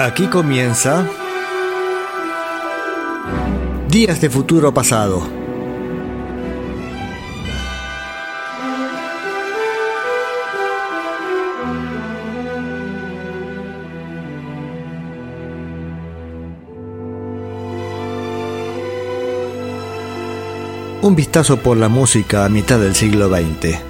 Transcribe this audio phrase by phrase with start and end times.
[0.00, 1.06] Aquí comienza
[3.90, 5.22] Días de Futuro Pasado.
[21.02, 23.89] Un vistazo por la música a mitad del siglo XX.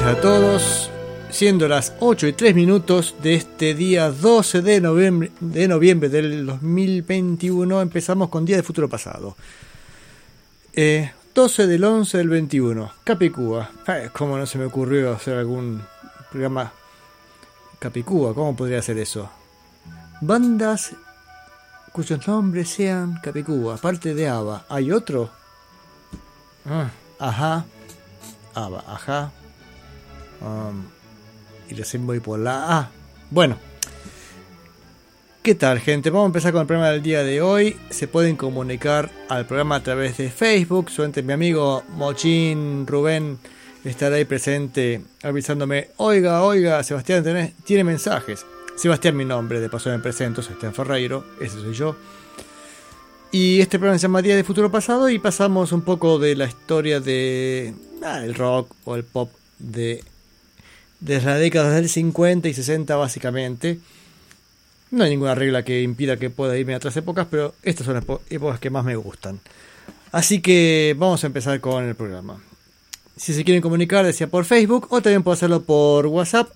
[0.00, 0.90] Noches a todos.
[1.30, 6.46] Siendo las 8 y 3 minutos de este día 12 de noviembre, de noviembre del
[6.46, 9.36] 2021, empezamos con Día de Futuro Pasado.
[10.74, 13.70] 12 eh, del 11 del 21, Capicúa.
[13.86, 15.82] Eh, ¿Cómo no se me ocurrió hacer algún
[16.30, 16.72] programa
[17.78, 18.34] Capicúa?
[18.34, 19.30] ¿Cómo podría ser eso?
[20.20, 20.92] Bandas
[21.92, 24.64] cuyos nombres sean Capicúa, aparte de ABBA.
[24.68, 25.30] ¿Hay otro?
[26.66, 27.66] Ah, ajá
[28.86, 29.30] ajá.
[30.40, 30.84] Um,
[31.70, 32.90] y recién voy por la A.
[33.30, 33.58] Bueno.
[35.42, 36.10] ¿Qué tal gente?
[36.10, 37.76] Vamos a empezar con el programa del día de hoy.
[37.90, 40.90] Se pueden comunicar al programa a través de Facebook.
[40.90, 43.38] Suente mi amigo Mochín Rubén
[43.84, 45.88] estará ahí presente avisándome.
[45.96, 47.24] Oiga, oiga, Sebastián
[47.64, 48.44] tiene mensajes.
[48.76, 51.96] Sebastián mi nombre, de paso me presento, Sebastián Ferreiro, ese soy yo.
[53.32, 56.46] Y este programa se llama Día de Futuro Pasado y pasamos un poco de la
[56.46, 60.02] historia de ah, el rock o el pop de
[61.00, 63.78] desde las décadas del 50 y 60 básicamente.
[64.90, 67.94] No hay ninguna regla que impida que pueda irme a otras épocas, pero estas son
[67.94, 69.38] las épocas que más me gustan.
[70.12, 72.40] Así que vamos a empezar con el programa.
[73.16, 76.50] Si se quieren comunicar, decía por Facebook o también puedo hacerlo por WhatsApp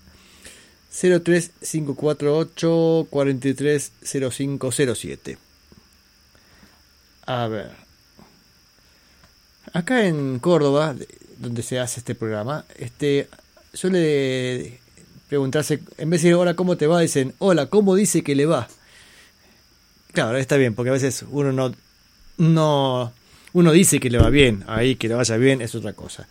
[0.89, 5.37] 03548 430507.
[7.25, 7.71] A ver.
[9.73, 10.95] Acá en Córdoba,
[11.37, 13.27] donde se hace este programa, este
[13.73, 14.79] suele
[15.27, 17.01] preguntarse, en vez de decir hola, ¿cómo te va?
[17.01, 18.67] Dicen, hola, ¿cómo dice que le va?
[20.11, 21.73] Claro, está bien, porque a veces uno no,
[22.37, 23.11] no,
[23.53, 26.27] uno dice que le va bien, ahí que le vaya bien es otra cosa.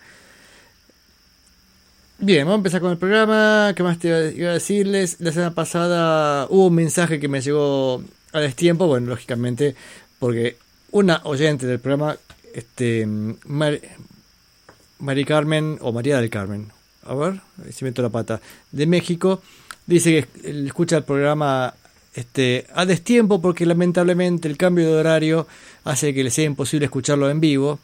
[2.19, 3.72] Bien, vamos a empezar con el programa.
[3.74, 5.16] ¿Qué más te iba a decirles?
[5.19, 9.74] La semana pasada hubo un mensaje que me llegó a destiempo, bueno, lógicamente,
[10.20, 10.56] porque
[10.92, 12.16] una oyente del programa,
[12.54, 16.70] este, Mari Carmen o María del Carmen,
[17.12, 17.41] a ver,
[17.73, 18.41] si meto la pata,
[18.71, 19.43] de México,
[19.87, 21.75] dice que escucha el programa
[22.15, 25.47] este, a destiempo porque lamentablemente el cambio de horario
[25.84, 27.78] hace que le sea imposible escucharlo en vivo.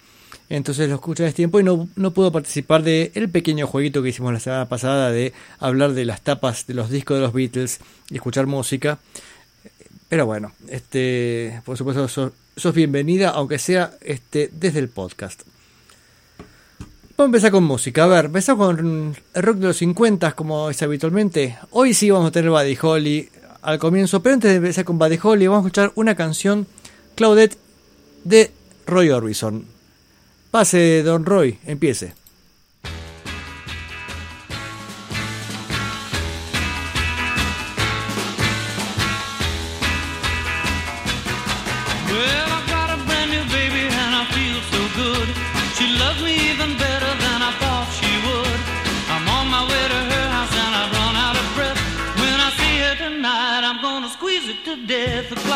[0.50, 4.11] Entonces lo escucha a destiempo y no, no puedo participar del el pequeño jueguito que
[4.11, 7.81] hicimos la semana pasada de hablar de las tapas de los discos de los Beatles
[8.11, 8.99] y escuchar música.
[10.09, 15.43] Pero bueno, este, por supuesto, sos, bienvenida, aunque sea este, desde el podcast.
[17.19, 18.05] Vamos a empezar con música.
[18.05, 21.59] A ver, empezamos con el rock de los 50, como es habitualmente.
[21.73, 23.29] Hoy sí vamos a tener Buddy Holly
[23.61, 26.69] al comienzo, pero antes de empezar con Buddy Holly, vamos a escuchar una canción,
[27.17, 27.59] Claudette,
[28.23, 28.53] de
[28.87, 29.65] Roy Orbison.
[30.53, 32.15] Pase, Don Roy, empiece.
[54.69, 55.48] to death.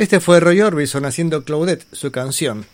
[0.00, 2.64] Este fue Roy Orbison haciendo Claudette, su canción.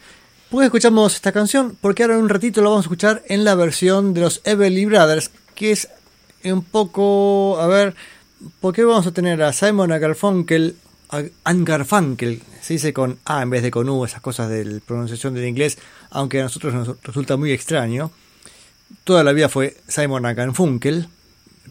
[0.49, 1.77] ¿Por qué escuchamos esta canción?
[1.81, 4.85] Porque ahora en un ratito lo vamos a escuchar en la versión de los Everly
[4.85, 5.89] Brothers, que es
[6.45, 7.59] un poco...
[7.61, 7.97] A ver,
[8.61, 10.77] ¿por qué vamos a tener a Simon Garfunkel,
[11.45, 15.49] Garfunkel, se dice con A en vez de con U, esas cosas de pronunciación del
[15.49, 15.79] inglés,
[16.11, 18.13] aunque a nosotros nos resulta muy extraño.
[19.03, 21.09] Toda la vida fue Simon Garfunkel,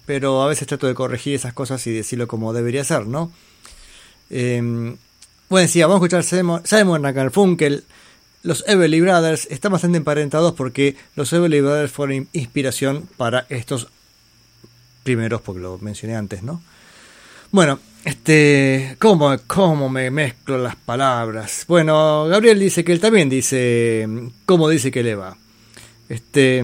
[0.06, 3.32] pero a veces trato de corregir esas cosas y decirlo como debería ser, ¿no?
[4.30, 4.98] Eh,
[5.50, 7.84] bueno, decía, vamos a escuchar Simon Garfunkel.
[8.44, 13.88] Los Everly Brothers están bastante emparentados porque los Everly Brothers fueron inspiración para estos
[15.04, 16.62] primeros, porque lo mencioné antes, ¿no?
[17.52, 21.66] Bueno, este, ¿cómo, cómo me mezclo las palabras?
[21.68, 24.08] Bueno, Gabriel dice que él también dice,
[24.46, 25.38] ¿cómo dice que le va?
[26.10, 26.64] Este,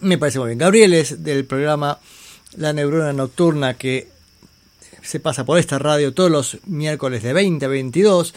[0.00, 0.58] me parece muy bien.
[0.58, 1.98] Gabriel es del programa
[2.56, 4.09] La Neurona Nocturna que
[5.10, 8.32] se pasa por esta radio todos los miércoles de 20 a 22.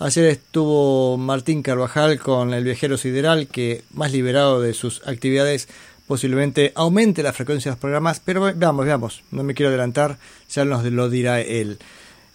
[0.00, 5.66] Ayer estuvo Martín Carvajal con el viajero sideral que más liberado de sus actividades
[6.06, 10.18] posiblemente aumente la frecuencia de los programas, pero veamos, veamos, no me quiero adelantar,
[10.50, 11.78] ya nos lo dirá él.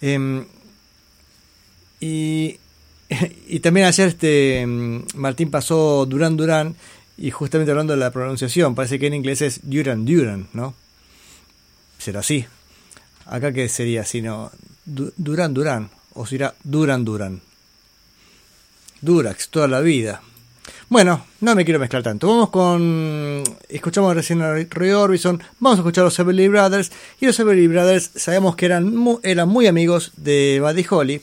[0.02, 0.48] Em,
[2.00, 2.58] y,
[3.48, 6.76] y, también ayer este em, Martín pasó Durán Durán
[7.20, 10.74] y justamente hablando de la pronunciación, parece que en inglés es Duran Duran, ¿no?
[12.00, 12.48] Será así.
[13.26, 14.52] Acá que sería, sino
[14.86, 17.42] Durán Durán, o será Duran Duran.
[19.02, 20.22] Durax, toda la vida.
[20.90, 22.28] Bueno, no me quiero mezclar tanto.
[22.28, 23.44] Vamos con.
[23.70, 25.42] Escuchamos recién a Roy Orbison.
[25.60, 26.92] Vamos a escuchar a los Everly Brothers.
[27.20, 31.22] Y los Everly Brothers sabemos que eran muy, eran muy amigos de Buddy Holly.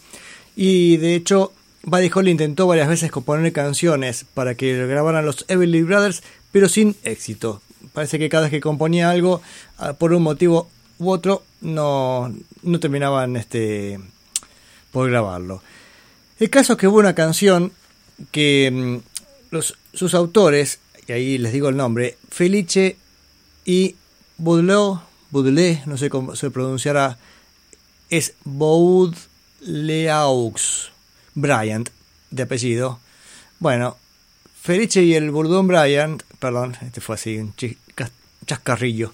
[0.57, 1.53] Y de hecho,
[1.85, 6.97] Buddy Holly intentó varias veces componer canciones para que grabaran los Everly Brothers, pero sin
[7.05, 7.63] éxito.
[7.93, 9.43] Parece que cada vez que componía algo,
[9.79, 14.01] ah, por un motivo u otro, no, no terminaban este,
[14.91, 15.63] por grabarlo.
[16.39, 17.73] El caso es que hubo una canción
[18.31, 18.97] que mm,
[19.51, 22.97] los, sus autores, y ahí les digo el nombre, Felice
[23.65, 23.97] y
[24.39, 25.01] Baudelaire,
[25.31, 27.19] Baudelaire no sé cómo se pronunciará,
[28.11, 29.23] es Baudelaux
[31.35, 31.89] Bryant,
[32.31, 32.99] de apellido.
[33.59, 33.97] Bueno,
[34.61, 37.55] Felice y el Bourdon Bryant, perdón, este fue así un
[38.47, 39.13] chascarrillo.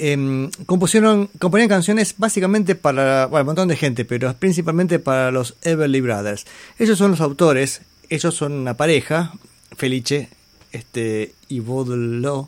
[0.00, 6.00] Em, compusieron, componían canciones básicamente para un montón de gente, pero principalmente para los Everly
[6.00, 6.46] Brothers.
[6.78, 9.32] Ellos son los autores, ellos son una pareja,
[9.76, 10.28] Felice
[10.70, 12.46] este, y Baudelaire,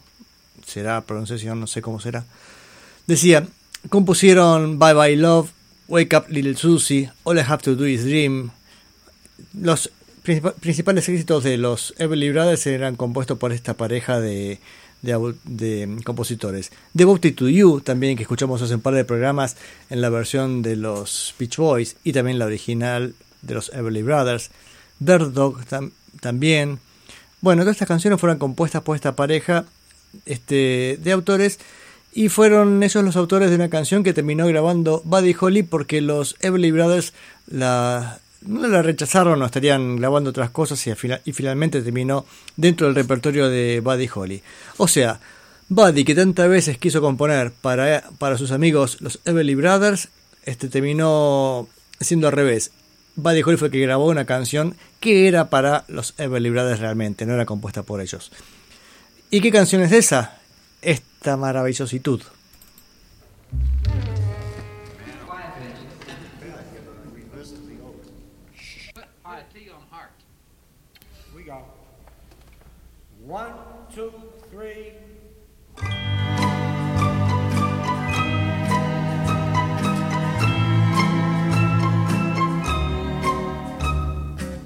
[0.65, 2.25] será pronunciación, no sé cómo será.
[3.09, 3.49] Decía,
[3.89, 5.51] compusieron Bye Bye Love,
[5.89, 8.51] Wake Up Little Susie, All I Have to Do Is Dream.
[9.61, 9.91] Los
[10.23, 14.61] principales éxitos de los Everly Brothers eran compuestos por esta pareja de
[15.03, 16.71] de, compositores.
[16.95, 19.57] Devoted to You, también que escuchamos hace un par de programas
[19.89, 24.51] en la versión de los Beach Boys y también la original de los Everly Brothers.
[24.99, 25.65] Bird Dog
[26.21, 26.79] también.
[27.41, 29.65] Bueno, todas estas canciones fueron compuestas por esta pareja
[30.27, 31.59] este, de autores
[32.13, 36.37] y fueron ellos los autores de una canción que terminó grabando Buddy Holly porque los
[36.41, 37.15] Everly Brothers
[37.47, 40.93] la, no la rechazaron o estarían grabando otras cosas y,
[41.25, 42.25] y, finalmente terminó
[42.57, 44.43] dentro del repertorio de Buddy Holly.
[44.79, 45.21] O sea,
[45.69, 50.09] Buddy, que tantas veces quiso componer para, para sus amigos los Everly Brothers,
[50.45, 51.69] este terminó
[52.01, 52.73] siendo al revés.
[53.17, 57.27] Buddy Holly fue el que grabó una canción que era para los Everly Brothers realmente,
[57.27, 58.33] no era compuesta por ellos.
[59.31, 60.39] ¿Y qué canción es esa?
[60.83, 62.23] Esta maravillositud.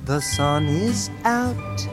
[0.05, 1.89] The sun is out,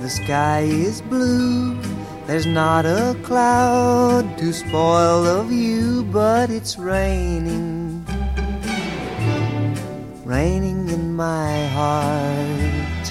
[0.00, 1.78] the sky is blue.
[2.26, 8.06] There's not a cloud to spoil the view, but it's raining,
[10.24, 13.04] raining in my heart.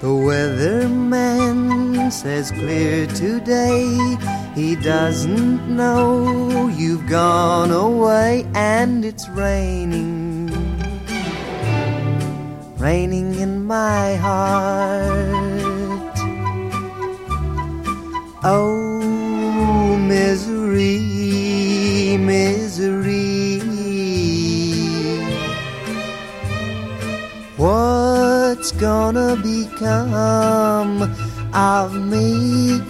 [0.00, 4.16] The weatherman says clear today.
[4.54, 10.21] He doesn't know you've gone away and it's raining.
[12.82, 16.18] Raining in my heart.
[18.42, 20.98] Oh, misery,
[22.18, 23.60] misery.
[27.56, 31.02] What's gonna become
[31.54, 32.80] of me?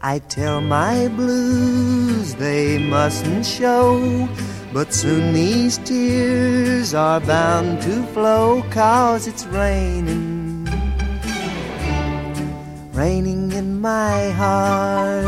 [0.00, 4.28] I tell my blues they mustn't show,
[4.76, 10.68] but soon these tears are bound to flow, cause it's raining,
[12.92, 15.24] raining in my heart.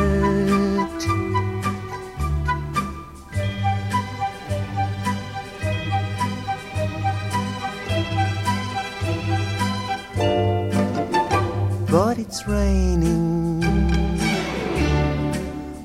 [11.91, 13.63] But it's raining,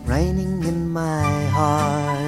[0.06, 2.23] raining in my heart.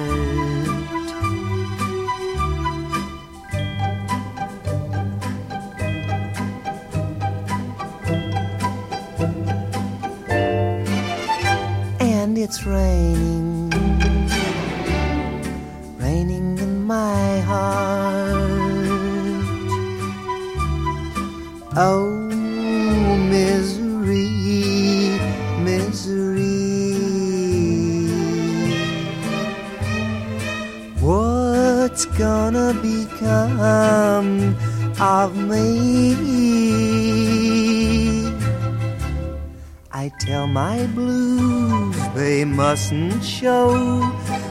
[12.36, 13.70] And it's raining,
[15.96, 18.36] raining in my heart.
[21.78, 22.10] Oh,
[23.30, 24.28] misery,
[25.64, 26.58] misery.
[31.00, 34.56] What's gonna become
[35.00, 36.36] of me?
[39.90, 44.00] I tell my blues they mustn't show,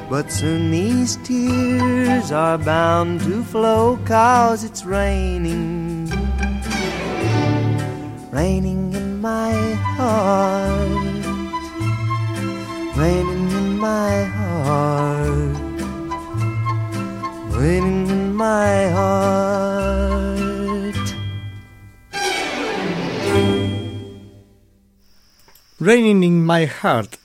[0.07, 6.07] but soon these tears are bound to flow, cause it's raining.
[8.31, 9.53] Raining in my
[9.97, 11.25] heart,
[12.95, 15.57] raining in my heart,
[17.49, 19.75] raining in my heart.
[25.77, 27.17] Raining in My Heart,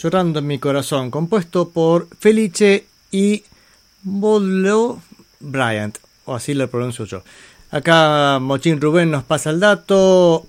[0.00, 3.42] Llorando en mi corazón, compuesto por Felice y
[4.02, 5.02] Bolo
[5.40, 7.24] Bryant, o así lo pronuncio yo.
[7.72, 10.46] Acá Mochín Rubén nos pasa el dato.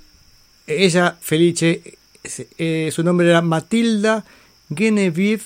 [0.68, 1.98] Ella, Felice,
[2.60, 4.24] eh, su nombre era Matilda
[4.74, 5.44] Genevieve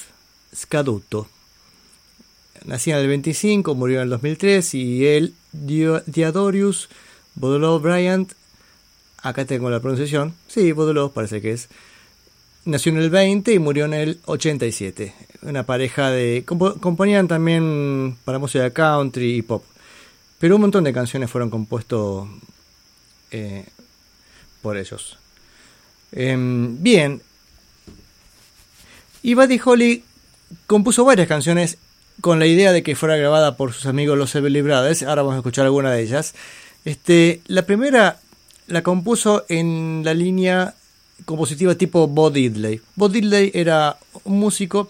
[0.53, 1.29] Scaduto.
[2.65, 6.89] Nacida en el 25, murió en el 2003 y él, Diadorius
[7.35, 8.33] Baudelaire Bryant,
[9.21, 11.69] acá tengo la pronunciación, sí, Baudelaire parece que es,
[12.65, 15.13] nació en el 20 y murió en el 87.
[15.43, 16.45] Una pareja de...
[16.45, 19.63] compo- componían también para música country y pop.
[20.39, 22.27] Pero un montón de canciones fueron compuestos
[23.31, 23.65] eh,
[24.61, 25.17] por ellos.
[26.11, 27.21] Em, bien.
[29.21, 30.03] Y Buddy Holly
[30.67, 31.77] compuso varias canciones
[32.21, 35.03] con la idea de que fuera grabada por sus amigos los Everly Brothers.
[35.03, 36.33] Ahora vamos a escuchar alguna de ellas.
[36.85, 38.19] Este, la primera
[38.67, 40.75] la compuso en la línea
[41.25, 42.81] compositiva tipo Bo Diddley.
[42.95, 44.89] Bo Diddley era un músico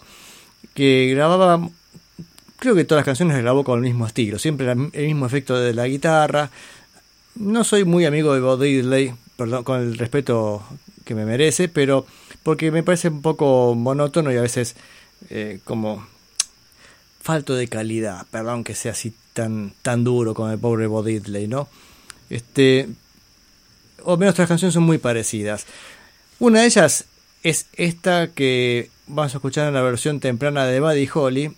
[0.74, 1.70] que grababa,
[2.58, 5.58] creo que todas las canciones las grabó con el mismo estilo, siempre el mismo efecto
[5.58, 6.50] de la guitarra.
[7.36, 10.64] No soy muy amigo de Bo Diddley, perdón, con el respeto
[11.06, 12.06] que me merece, pero
[12.44, 14.76] porque me parece un poco monótono y a veces
[15.30, 16.06] eh, como
[17.22, 21.48] falto de calidad, perdón que sea así tan, tan duro con el pobre Bo Diddley,
[21.48, 21.70] ¿no?
[22.30, 22.90] Este,
[24.04, 25.66] o menos otras canciones son muy parecidas.
[26.44, 27.06] Una de ellas
[27.42, 31.56] es esta que vamos a escuchar en la versión temprana de Buddy Holly.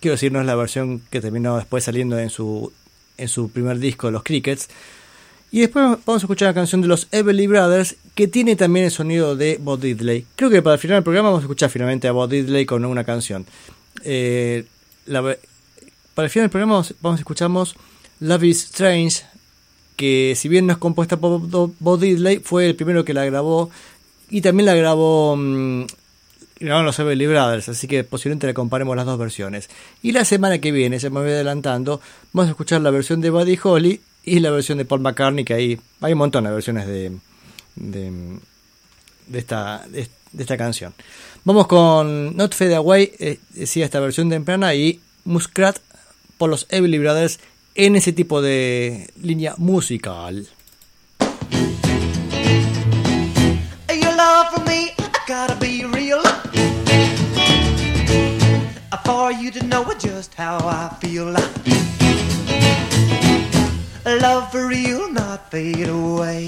[0.00, 2.72] Quiero decir, no es la versión que terminó después saliendo en su,
[3.18, 4.68] en su primer disco, Los Crickets.
[5.52, 8.90] Y después vamos a escuchar la canción de los Everly Brothers, que tiene también el
[8.90, 10.26] sonido de Bob Diddley.
[10.34, 12.84] Creo que para el final del programa vamos a escuchar finalmente a Bob Diddley con
[12.84, 13.46] una canción.
[14.02, 14.64] Eh,
[15.06, 17.76] para el final del programa vamos, vamos a escuchamos
[18.18, 19.22] Love is Strange,
[19.94, 21.40] que si bien no es compuesta por
[21.78, 23.70] Bob Diddley, fue el primero que la grabó
[24.30, 25.36] y también la grabó
[26.58, 29.68] grabaron los Everly Brothers, así que posiblemente le comparemos las dos versiones.
[30.02, 32.00] Y la semana que viene, se me voy adelantando,
[32.32, 35.54] vamos a escuchar la versión de Buddy Holly y la versión de Paul McCartney, que
[35.54, 37.12] ahí hay un montón de versiones de,
[37.76, 38.40] de,
[39.34, 40.94] esta, de, esta canción.
[41.44, 45.78] Vamos con Not Fade Away, eh, decía esta versión temprana, y Muskrat
[46.38, 47.38] por los Everly Brothers
[47.74, 50.48] en ese tipo de línea musical.
[59.06, 61.26] For you to know just how I feel.
[64.04, 66.46] Love for real, not fade away.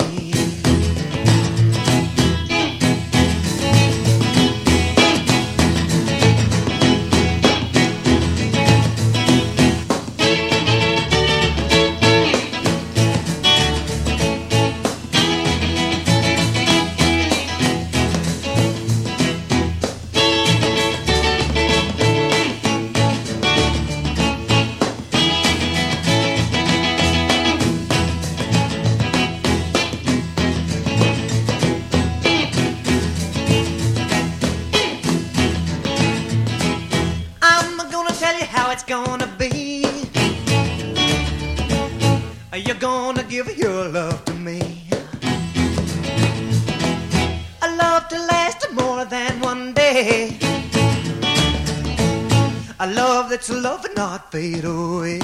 [54.19, 55.21] Not fade away.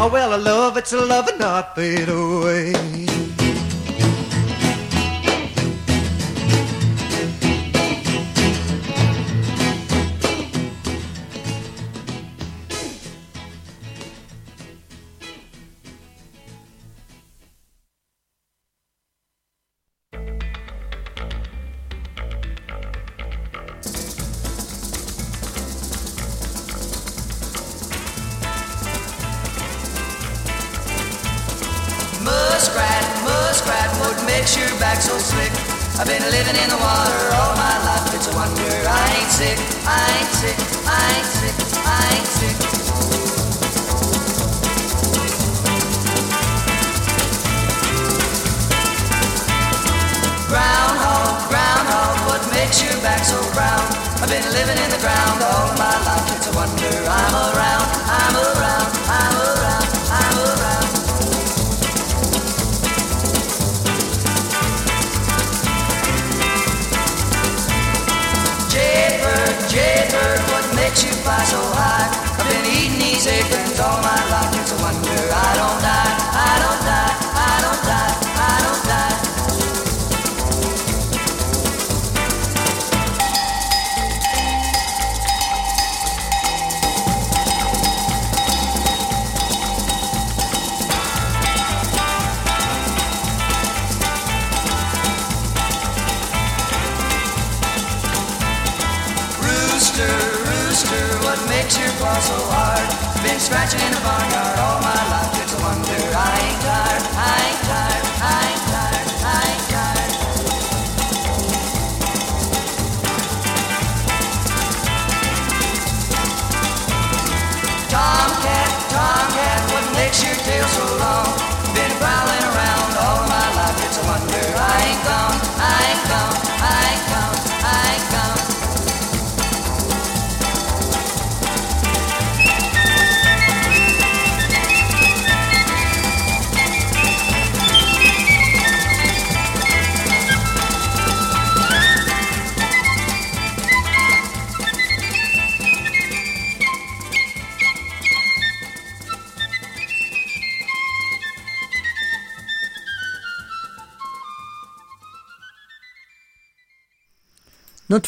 [0.00, 2.72] Oh, well, I love it's a love and not fade away.
[2.74, 2.89] Eh.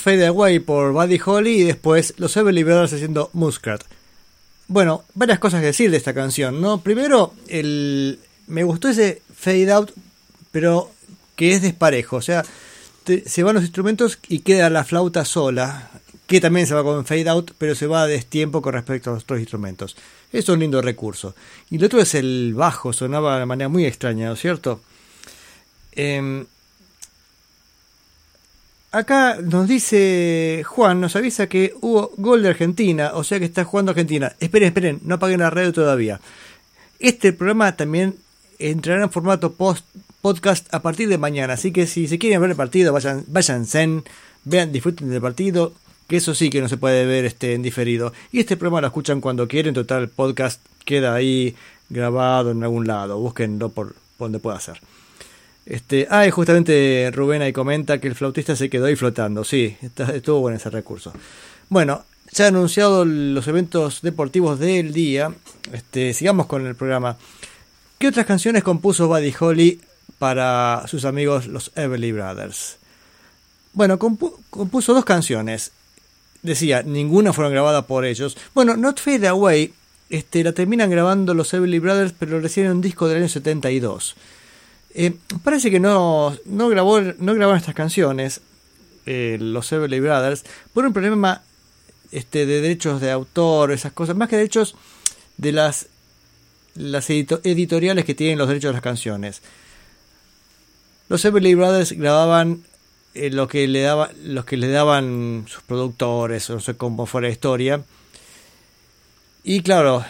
[0.03, 3.85] Fade Away por Buddy Holly y después los Everly Brothers haciendo Muskrat.
[4.67, 6.81] Bueno, varias cosas que decir de esta canción, ¿no?
[6.81, 9.93] Primero, el, me gustó ese fade out,
[10.51, 10.91] pero
[11.37, 12.45] que es desparejo, o sea,
[13.27, 15.91] se van los instrumentos y queda la flauta sola,
[16.27, 19.15] que también se va con fade out, pero se va a destiempo con respecto a
[19.15, 19.97] los otros instrumentos.
[20.33, 21.37] Es un lindo recurso.
[21.71, 24.81] Y lo otro es el bajo, sonaba de manera muy extraña, ¿no es cierto?
[25.93, 26.47] Em,
[28.93, 33.65] Acá nos dice Juan, nos avisa que hubo gol de Argentina, o sea que está
[33.65, 34.35] jugando Argentina.
[34.39, 36.21] Esperen, esperen, no apaguen la radio todavía.
[36.99, 38.17] Este programa también
[38.59, 39.87] entrará en formato post
[40.21, 44.03] podcast a partir de mañana, así que si se quieren ver el partido, vayan, váyanse,
[44.45, 45.73] vean, disfruten del partido,
[46.07, 48.13] que eso sí que no se puede ver este en diferido.
[48.31, 51.57] Y este programa lo escuchan cuando quieren, total el podcast queda ahí
[51.89, 54.83] grabado en algún lado, búsquenlo por donde pueda ser.
[55.65, 59.45] Este, ah, justamente Rubén ahí comenta que el flautista se quedó ahí flotando.
[59.45, 59.77] Sí,
[60.15, 61.13] estuvo bueno ese recurso.
[61.69, 65.33] Bueno, ya han anunciado los eventos deportivos del día.
[65.73, 67.17] Este, sigamos con el programa.
[67.99, 69.81] ¿Qué otras canciones compuso Buddy Holly
[70.19, 72.79] para sus amigos los Everly Brothers?
[73.73, 75.71] Bueno, compu- compuso dos canciones.
[76.43, 78.37] Decía, ninguna fueron grabadas por ellos.
[78.53, 79.73] Bueno, Not Fade Away
[80.11, 84.17] este, la terminan grabando los Everly Brothers, pero recién en un disco del año 72.
[84.95, 88.41] Eh, parece que no, no, grabó, no grabaron estas canciones,
[89.07, 91.43] eh, los Everly Brothers, por un problema
[92.11, 94.75] este, de derechos de autor, esas cosas, más que derechos
[95.39, 95.87] de las,
[96.75, 99.41] las edito- editoriales que tienen los derechos de las canciones.
[101.09, 102.63] Los Everly Brothers grababan
[103.15, 107.29] eh, lo que le daba, los que le daban sus productores, no sé cómo fuera
[107.29, 107.83] la historia.
[109.43, 110.05] Y claro,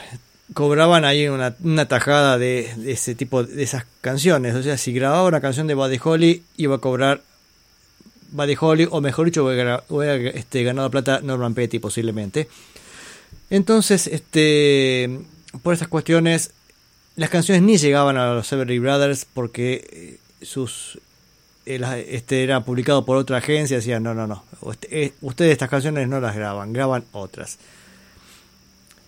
[0.54, 4.54] cobraban ahí una, una tajada de, de ese tipo de esas canciones.
[4.54, 7.22] O sea, si grababa una canción de Buddy Holly, iba a cobrar
[8.32, 12.48] Buddy Holly, o mejor dicho, hubiera, hubiera, este, ganado plata Norman Petty posiblemente.
[13.50, 15.20] Entonces, este,
[15.62, 16.50] por estas cuestiones,
[17.16, 20.98] las canciones ni llegaban a los Everly Brothers porque eh, sus
[21.66, 24.44] eh, este era publicado por otra agencia, decían, no, no, no,
[24.90, 27.58] eh, ustedes estas canciones no las graban, graban otras.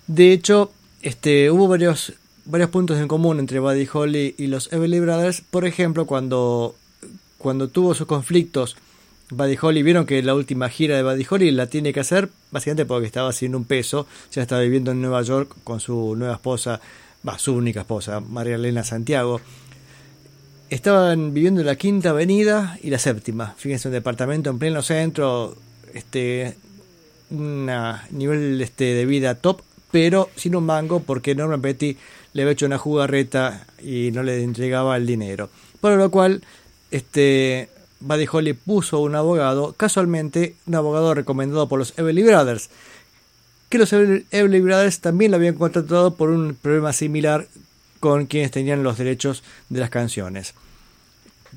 [0.07, 0.71] De hecho,
[1.05, 2.15] este, hubo varios,
[2.47, 5.43] varios puntos en común entre Buddy Holly y los Everly Brothers.
[5.43, 6.75] Por ejemplo, cuando,
[7.73, 8.79] tuvo sus conflictos,
[9.29, 12.87] Buddy Holly vieron que la última gira de Buddy Holly la tiene que hacer básicamente
[12.87, 14.07] porque estaba haciendo un peso.
[14.33, 16.81] Ya estaba viviendo en Nueva York con su nueva esposa,
[17.29, 19.43] va, su única esposa, María Elena Santiago.
[20.71, 23.55] Estaban viviendo en la quinta avenida y la séptima.
[23.59, 25.55] Fíjense, un departamento en pleno centro,
[25.93, 26.57] este,
[27.29, 27.71] un
[28.11, 29.61] nivel este, de vida top,
[29.95, 31.97] pero sin un mango porque Norman Petty
[32.33, 35.51] le había hecho una jugarreta y no le entregaba el dinero.
[35.81, 36.43] Por lo cual,
[36.91, 37.69] este,
[38.01, 42.71] Buddy Holly puso un abogado, casualmente un abogado recomendado por los Everly Brothers,
[43.69, 47.47] que los Everly Brothers también lo habían contratado por un problema similar
[48.01, 50.55] con quienes tenían los derechos de las canciones.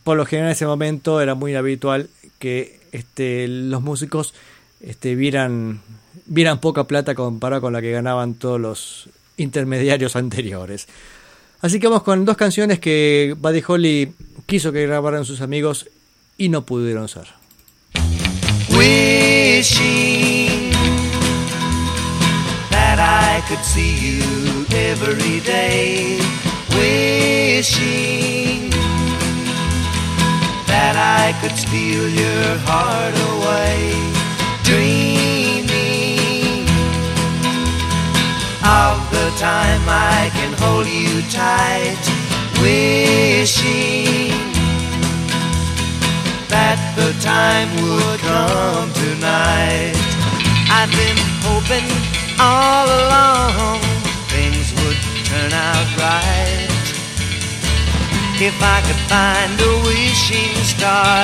[0.04, 4.36] Por lo general en ese momento era muy habitual que este, los músicos
[4.80, 5.82] este, vieran,
[6.28, 10.88] vieran poca plata comparado con la que ganaban todos los intermediarios anteriores.
[11.62, 14.14] Así que vamos con dos canciones que Buddy Holly
[14.46, 15.90] quiso que grabaran sus amigos
[16.38, 17.28] y no pudieron ser.
[19.58, 20.72] wishing
[22.70, 26.20] that I could see you every day.
[26.78, 28.70] Wishing
[30.68, 33.78] that I could steal your heart away.
[34.64, 34.97] Dreaming
[38.68, 42.04] of the time I can hold you tight.
[42.60, 44.36] Wishing
[46.52, 49.96] that the time would come tonight.
[50.68, 51.88] I've been hoping
[52.40, 53.80] all along
[54.34, 56.68] things would turn out right.
[58.40, 61.24] If I could find a wishing star,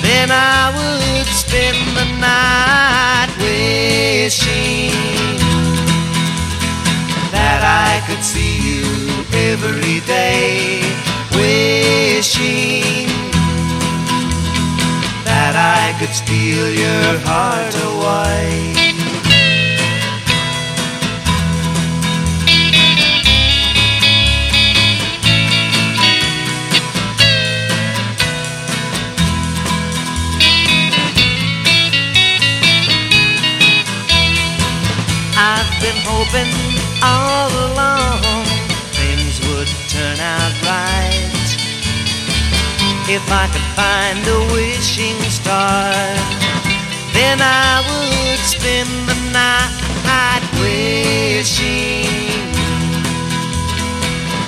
[0.00, 5.43] then I would spend the night wishing
[7.44, 8.84] that I could see you
[9.50, 10.80] every day.
[11.36, 13.08] Wishing
[15.28, 18.72] that I could steal your heart away.
[35.36, 36.63] I've been hoping
[37.04, 38.44] all along
[38.98, 41.48] things would turn out right.
[43.16, 45.92] If I could find a wishing star,
[47.12, 49.84] then I would spend the night
[50.60, 52.04] wishing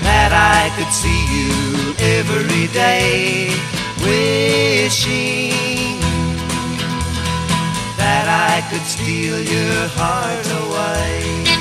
[0.03, 1.51] that I could see you
[2.19, 3.51] every day.
[4.01, 5.51] Wishing
[7.97, 11.56] that I could steal your heart away.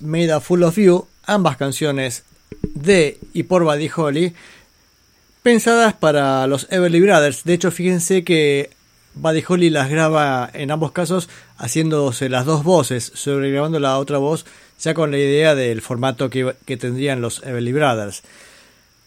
[0.00, 2.24] Made a Fool of You, ambas canciones
[2.74, 4.34] de y por Buddy Holly,
[5.42, 7.44] pensadas para los Everly Brothers.
[7.44, 8.70] De hecho, fíjense que
[9.14, 14.44] Buddy Holly las graba en ambos casos haciéndose las dos voces, sobregrabando la otra voz,
[14.80, 18.22] ya con la idea del formato que, tendrían los Everly Brothers.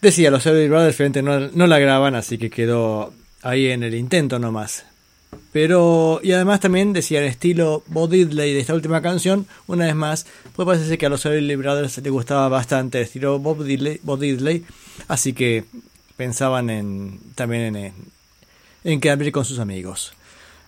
[0.02, 4.40] Decía, los Everly Brothers no, no la graban, así que quedó ahí en el intento
[4.40, 4.86] nomás.
[5.52, 9.96] Pero, y además también decía el estilo Bob Diddley de esta última canción, una vez
[9.96, 14.66] más, pues parece que a los Everly Brothers les gustaba bastante el estilo Bob Diddley,
[15.08, 15.66] así que
[16.16, 17.94] pensaban en, también en,
[18.84, 20.14] en con sus amigos.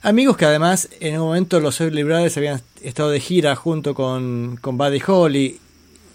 [0.02, 4.58] Amigos que además en un momento los Everly Brothers habían estado de gira junto con,
[4.62, 5.60] con Buddy Holly,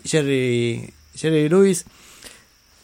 [0.04, 1.84] Jerry, Jerry Lewis.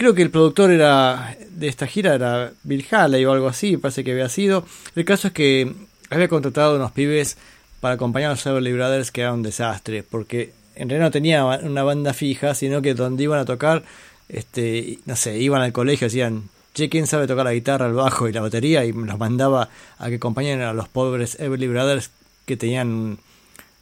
[0.01, 4.03] Creo que el productor era de esta gira era Bill Haley o algo así, parece
[4.03, 4.65] que había sido.
[4.97, 5.75] El caso es que
[6.09, 7.37] había contratado unos pibes
[7.81, 11.45] para acompañar a los Everly Brothers que era un desastre, porque en realidad no tenía
[11.45, 13.83] una banda fija, sino que donde iban a tocar,
[14.31, 18.27] este, no sé, iban al colegio, decían, che, ¿quién sabe tocar la guitarra, el bajo
[18.27, 18.87] y la batería?
[18.87, 22.11] Y los mandaba a que acompañen a los pobres Everly Brothers
[22.47, 23.19] que tenían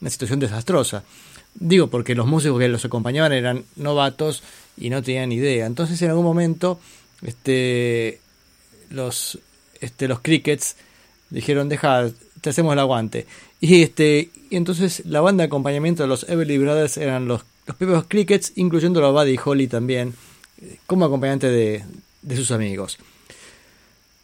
[0.00, 1.04] una situación desastrosa.
[1.54, 4.42] Digo, porque los músicos que los acompañaban eran novatos
[4.76, 5.66] y no tenían idea.
[5.66, 6.78] Entonces en algún momento
[7.22, 8.20] este,
[8.90, 9.38] los,
[9.80, 10.76] este, los Crickets
[11.30, 13.26] dijeron, deja, te hacemos el aguante.
[13.60, 17.42] Y, este, y entonces la banda de acompañamiento de los Everly Brothers eran los,
[17.80, 20.14] los Crickets, incluyendo a Buddy Holly también,
[20.86, 21.84] como acompañante de,
[22.22, 22.98] de sus amigos.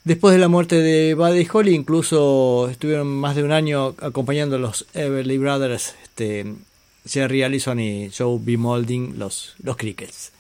[0.04, 4.58] Después de la muerte de Buddy Holly, incluso estuvieron más de un año acompañando a
[4.58, 6.54] los Everly Brothers, este,
[7.06, 8.58] Jerry Allison y Joe B.
[8.58, 10.30] Molding, los, los Crickets.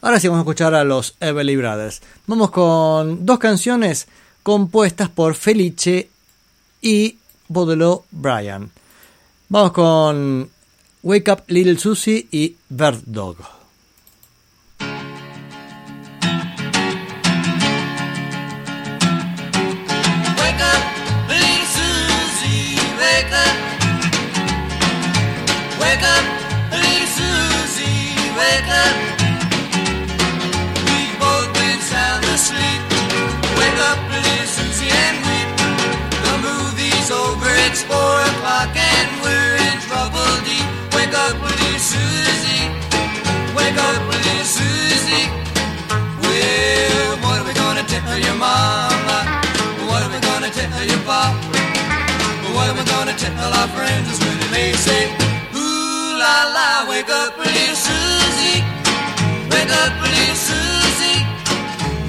[0.00, 2.00] Ahora sí vamos a escuchar a los Everly Brothers.
[2.26, 4.08] Vamos con dos canciones
[4.42, 6.08] compuestas por Felice
[6.80, 8.70] y Baudelaire Bryan.
[9.50, 10.48] Vamos con
[11.02, 13.57] Wake Up Little Susie y Bird Dog.
[48.08, 49.18] Tell your mama?
[49.88, 51.36] What are we gonna tell your papa?
[52.54, 55.02] What are we gonna tell our friends when they say,
[55.54, 58.60] Ooh la la, wake up, little Susie,
[59.52, 61.20] wake up, little Susie.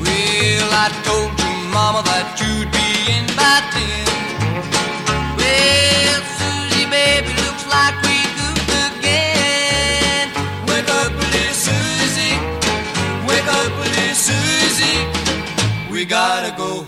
[0.02, 4.06] Well, I told your mama that you'd be in by ten.
[5.40, 10.26] Well, Susie, baby, looks like we goofed again.
[10.70, 12.36] Wake up, little Susie,
[13.28, 14.59] wake up, little Susie.
[16.00, 16.88] We gotta go home.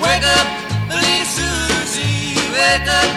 [0.00, 0.46] wake up,
[0.86, 1.26] wake
[2.86, 3.10] up,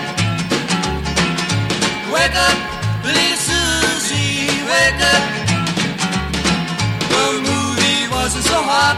[2.11, 2.57] Wake up,
[3.05, 5.23] little Susie, wake up.
[7.13, 8.97] The movie wasn't so hot,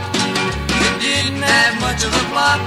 [0.71, 2.61] it didn't have much of a plot.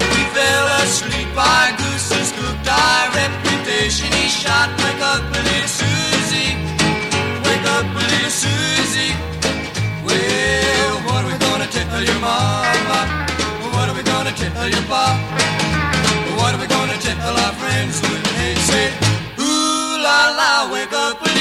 [0.00, 4.08] We fell asleep, our gooses cooked our reputation.
[4.16, 6.11] He shot, wake up, little Susie,
[8.42, 9.14] Susie.
[10.06, 13.00] Well, what are we gonna tell your mama?
[13.74, 15.38] What are we gonna tell your papa?
[16.38, 18.86] What are we gonna tell our friends when they say,
[19.38, 21.31] Ooh la la, wake up,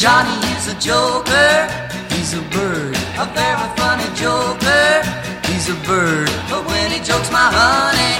[0.00, 1.68] Johnny is a joker.
[2.08, 2.96] He's a bird.
[3.20, 5.04] A very funny joker.
[5.44, 6.32] He's a bird.
[6.48, 8.16] But when he jokes my honey,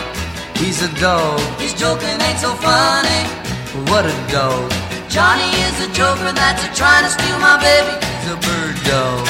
[0.61, 1.41] he's a dog.
[1.57, 3.25] His joking ain't so funny.
[3.89, 4.71] What a dog.
[5.09, 7.97] Johnny is a joker that's a trying to steal my baby.
[7.97, 9.25] He's a bird dog.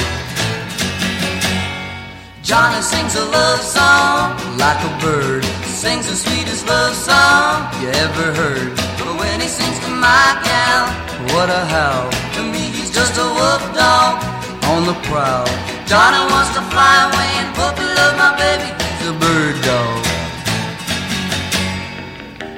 [2.43, 5.45] Johnny sings a love song like a bird.
[5.71, 9.00] Sings the sweetest love song you ever heard.
[9.11, 10.87] But when he sings to my gal,
[11.35, 12.11] what a howl.
[12.37, 14.23] To me, he's just a wolf dog
[14.71, 15.51] on the prowl.
[15.91, 18.71] Johnny wants to fly away and puppy love my baby.
[19.03, 19.99] He's a bird dog.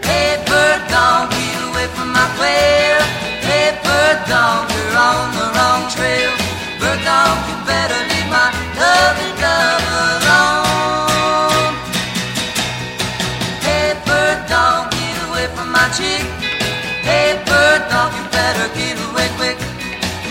[0.04, 3.00] Hey, bird dog, get away from my quail.
[3.48, 6.32] Hey, bird dog, you're on the wrong trail.
[6.76, 10.21] Bird dog, you better leave my lovely love
[15.92, 16.24] chick.
[17.04, 19.58] Hey, bird dog, you better get away quick.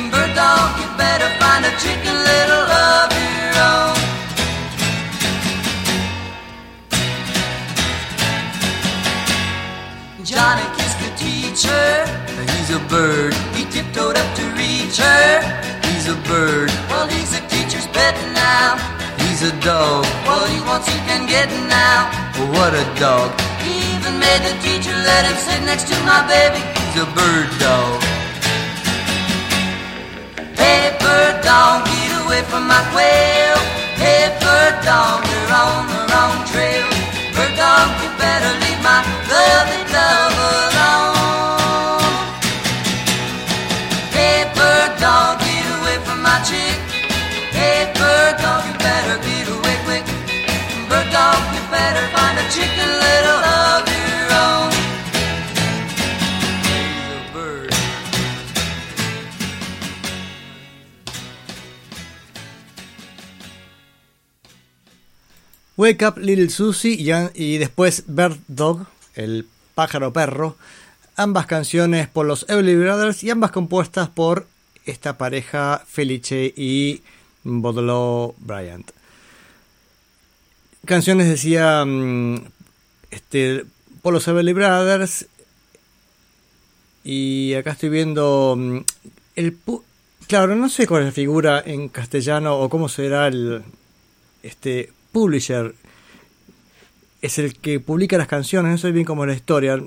[0.10, 3.96] Bird dog, you better find a chicken little of your own.
[10.26, 11.86] Johnny kissed the teacher.
[12.54, 13.34] He's a bird.
[13.54, 15.30] He tiptoed up to reach her.
[15.86, 16.70] He's a bird.
[16.90, 18.82] Well, he's a teacher's pet now.
[19.22, 20.06] He's a dog.
[20.26, 22.10] Well, he wants he can get now.
[22.58, 23.51] what a dog.
[24.12, 26.60] Even made the teacher let him sit next to my baby.
[26.76, 28.04] He's a bird dog.
[30.60, 33.56] Hey, bird dog, get away from my quail.
[33.96, 36.88] Hey, bird dog, you're on the wrong trail.
[37.36, 39.00] Bird dog, you better leave my
[39.32, 42.04] lovely love alone.
[44.12, 46.80] Hey, bird dog, get away from my chick.
[47.56, 50.06] Hey, bird dog, you better get away quick.
[50.90, 53.01] Bird dog, you better find a chicken
[65.82, 66.96] Wake Up Little Susie
[67.34, 70.56] y, después Bird Dog, el pájaro perro,
[71.16, 74.46] ambas canciones por los Everly Brothers y ambas compuestas por
[74.86, 77.02] esta pareja Felice y
[77.44, 78.92] Baudelaire Bryant.
[80.86, 82.46] Canciones decía mm,
[83.10, 83.66] este,
[84.04, 85.26] por los Everly Brothers
[87.04, 88.78] y acá estoy viendo mm,
[89.36, 89.58] el
[90.28, 93.64] claro no sé cuál es la figura en castellano o cómo será el
[94.44, 95.76] este publisher
[97.22, 99.80] es el que publica las canciones, no sé bien cómo es la historia,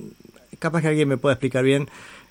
[0.59, 1.89] capaz que alguien me pueda explicar bien,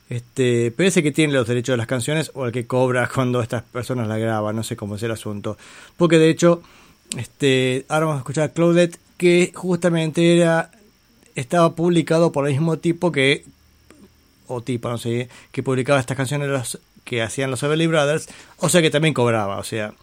[0.10, 3.42] este, pero ese que tiene los derechos de las canciones o el que cobra cuando
[3.42, 5.58] estas personas la graban, no sé cómo es el asunto,
[5.98, 6.62] porque de hecho,
[7.18, 10.72] este, ahora vamos a escuchar Claudette, que justamente era,
[11.36, 13.46] estaba publicado por el mismo tipo que,
[14.48, 18.70] o tipo, no sé, que publicaba estas canciones los, que hacían los Everly Brothers, o
[18.70, 19.94] sea que también cobraba, o sea,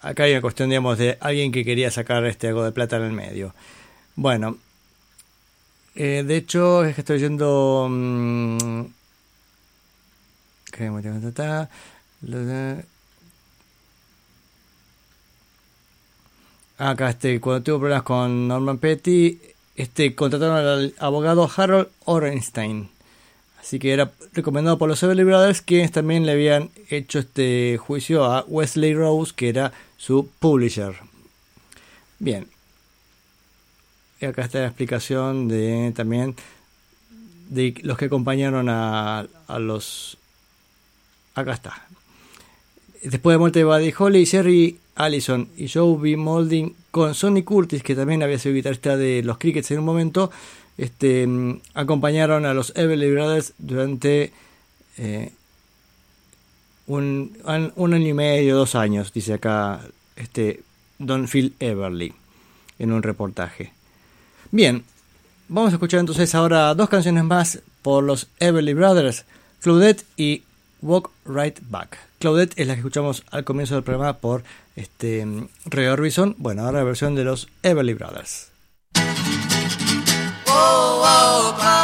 [0.00, 3.02] acá hay una cuestión, digamos, de alguien que quería sacar este algo de plata en
[3.04, 3.54] el medio.
[4.16, 4.58] Bueno,
[5.94, 7.88] eh, de hecho, es que estoy yendo.
[7.90, 8.84] mm.
[12.22, 12.84] Lo de-
[16.78, 19.38] Acá, este, cuando tuvo problemas con Norman Petty,
[19.76, 22.88] este, contrataron al abogado Harold Orenstein.
[23.60, 28.24] Así que era recomendado por los Everly Brothers, quienes también le habían hecho este juicio
[28.24, 30.94] a Wesley Rose, que era su publisher.
[32.18, 32.46] Bien.
[34.20, 36.34] Y acá está la explicación de también
[37.50, 40.16] de los que acompañaron a, a los.
[41.34, 41.86] Acá está.
[43.02, 46.16] Después de muerte de Buddy Holly, Jerry Allison y Joe B.
[46.16, 50.30] Molding con Sonny Curtis, que también había sido guitarrista de los Crickets en un momento,
[50.78, 54.32] este, mm, acompañaron a los Everly Brothers durante
[54.98, 55.32] eh,
[56.96, 59.80] un, año y medio, dos años, dice acá
[60.16, 60.62] este
[60.98, 62.12] Don Phil Everly
[62.78, 63.72] en un reportaje.
[64.50, 64.84] Bien,
[65.48, 69.24] vamos a escuchar entonces ahora dos canciones más por los Everly Brothers,
[69.60, 70.42] Claudette y
[70.82, 71.98] Walk Right Back.
[72.18, 74.42] Claudette es la que escuchamos al comienzo del programa por
[74.76, 75.26] este
[75.66, 76.34] Ray Orbison.
[76.38, 78.50] Bueno, ahora la versión de los Everly Brothers.
[80.48, 80.90] Oh.
[81.02, 81.79] Oh,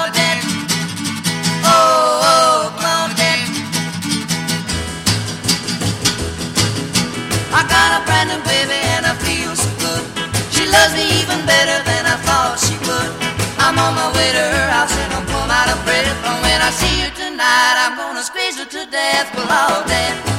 [13.87, 16.19] on my way to her house and I'm plumb out of breath.
[16.27, 19.27] And when I see her tonight, I'm gonna squeeze her to death.
[19.35, 20.17] Claudette.
[20.27, 20.36] Pretty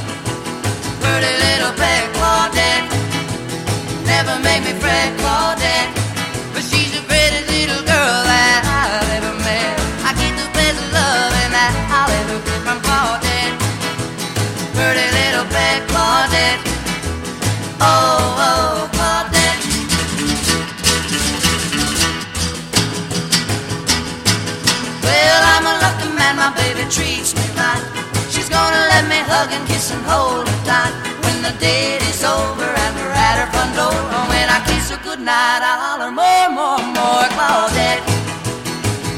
[29.28, 30.92] hug and kiss and hold her tight.
[31.24, 33.92] When the date is over and we're at her front door,
[34.32, 38.02] when I kiss her goodnight, I'll holler more, more, more, Claudette.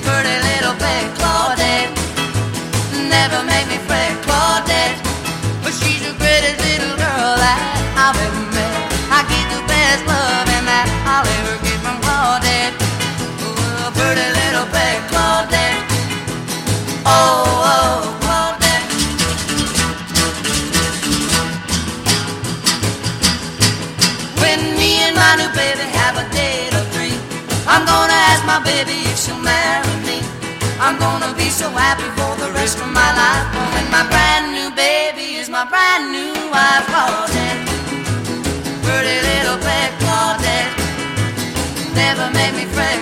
[0.05, 1.95] Pretty little pet Claudette.
[3.09, 3.79] Never make me
[28.71, 30.19] baby if she'll marry me.
[30.85, 33.47] I'm gonna be so happy for the rest of my life.
[33.79, 37.63] And my brand new baby is my brand new wife, Claudette.
[38.87, 40.73] Pretty little pet Claudette.
[42.03, 42.99] Never made me fret,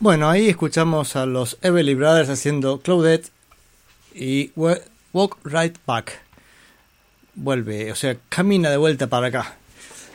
[0.00, 3.30] Bueno, ahí escuchamos a los Everly Brothers haciendo Claudette
[4.14, 4.78] y Wa-
[5.12, 6.20] Walk Right Back.
[7.34, 9.56] Vuelve, o sea, camina de vuelta para acá.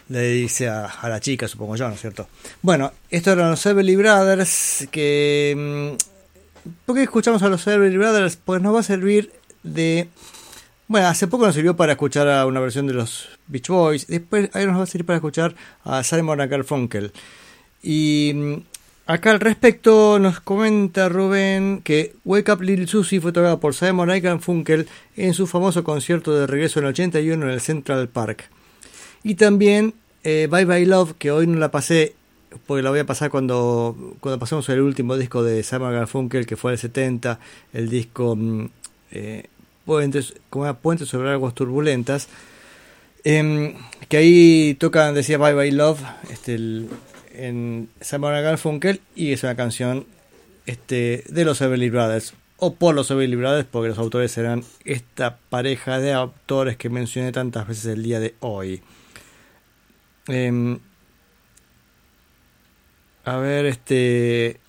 [0.10, 2.28] Le dice a, la chica, supongo yo, ¿no es cierto?
[2.62, 5.96] Bueno, estos eran los Everly Brothers que...
[5.96, 8.38] mm, ¿Por qué escuchamos a los Everly Brothers?
[8.38, 9.32] Pues nos va a servir
[9.64, 10.08] de...
[10.88, 14.08] Bueno, hace poco nos sirvió para escuchar a una versión de los Beach Boys.
[14.08, 17.12] Después ahí nos va a servir para escuchar a Simon Garfunkel.
[17.82, 18.56] Y mm,
[19.06, 24.16] acá al respecto nos comenta Rubén que Wake Up Little Susie fue tocada por Simon
[24.16, 28.50] y Garfunkel en su famoso concierto de regreso en el 81 en el Central Park.
[29.24, 29.94] Y también
[30.24, 32.16] eh, Bye Bye Love, que hoy no la pasé,
[32.66, 36.56] porque la voy a pasar cuando, cuando pasemos el último disco de Simon Garfunkel, que
[36.56, 37.40] fue el 70,
[37.74, 38.66] el disco mm,
[39.12, 39.46] eh,
[39.86, 40.74] Puentes, como
[41.06, 42.30] sobre aguas turbulentas.
[43.26, 43.76] Em,
[44.08, 46.58] que ahí tocan, decía Bye Bye Love, este,
[47.34, 50.06] en Simon Garfunkel, y es una canción
[50.66, 55.38] este, de los Everly Brothers, o por los Everly Brothers, porque los autores eran esta
[55.50, 58.82] pareja de autores que mencioné tantas veces el día de hoy.
[60.28, 60.80] Em,
[63.26, 64.60] a ver, este.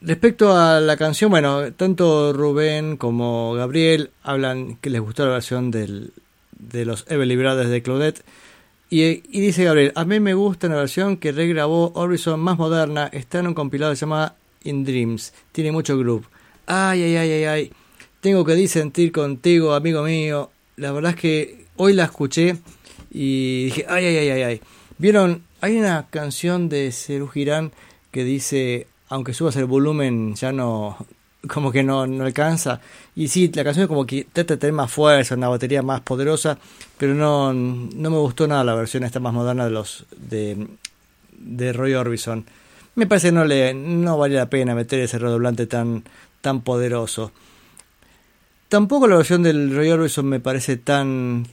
[0.00, 5.70] Respecto a la canción, bueno, tanto Rubén como Gabriel hablan que les gustó la versión
[5.70, 6.12] del,
[6.58, 8.24] de los Everly Brothers de Claudette.
[8.94, 13.38] Y, dice Gabriel, a mí me gusta una versión que regrabó Orbison más moderna, está
[13.38, 14.34] en un compilado llamado
[14.64, 16.26] In Dreams, tiene mucho groove.
[16.66, 17.72] Ay, ay, ay, ay, ay,
[18.20, 20.50] tengo que disentir contigo, amigo mío.
[20.76, 22.58] La verdad es que hoy la escuché
[23.10, 24.60] y dije, ay, ay, ay, ay, ay.
[24.98, 27.72] Vieron, hay una canción de Serú Girán
[28.10, 30.98] que dice, aunque subas el volumen, ya no,
[31.48, 32.80] como que no, no alcanza.
[33.14, 36.58] Y sí, la canción como que trata de tener más fuerza, una batería más poderosa,
[36.98, 40.68] pero no, no me gustó nada la versión esta más moderna de los de,
[41.38, 42.44] de Roy Orbison.
[42.94, 46.04] Me parece que no le no vale la pena meter ese redoblante tan
[46.42, 47.32] tan poderoso.
[48.68, 51.46] Tampoco la versión del Roy Orbison me parece tan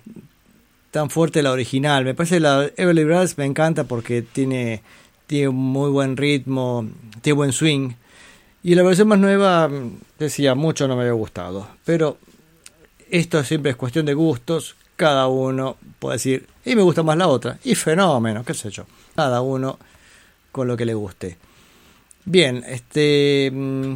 [0.92, 2.04] tan fuerte la original.
[2.04, 4.82] Me parece la Everly Brothers me encanta porque tiene
[5.28, 6.88] tiene muy buen ritmo,
[7.22, 7.92] tiene buen swing.
[8.64, 9.70] Y la versión más nueva,
[10.18, 11.68] decía, mucho no me había gustado.
[11.86, 12.18] Pero
[13.10, 14.76] esto siempre es cuestión de gustos.
[14.96, 17.58] Cada uno puede decir, y me gusta más la otra.
[17.64, 18.86] Y fenómeno, qué sé yo.
[19.16, 19.80] Cada uno
[20.52, 21.38] con lo que le guste.
[22.26, 23.50] Bien, este...
[23.54, 23.96] mm,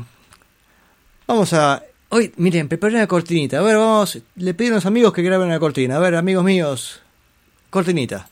[1.27, 1.83] Vamos a...
[2.09, 3.59] Hoy, miren, preparé una cortinita.
[3.59, 4.19] A ver, vamos...
[4.35, 5.97] Le pido a los amigos que graben una cortina.
[5.97, 7.01] A ver, amigos míos.
[7.69, 8.27] Cortinita.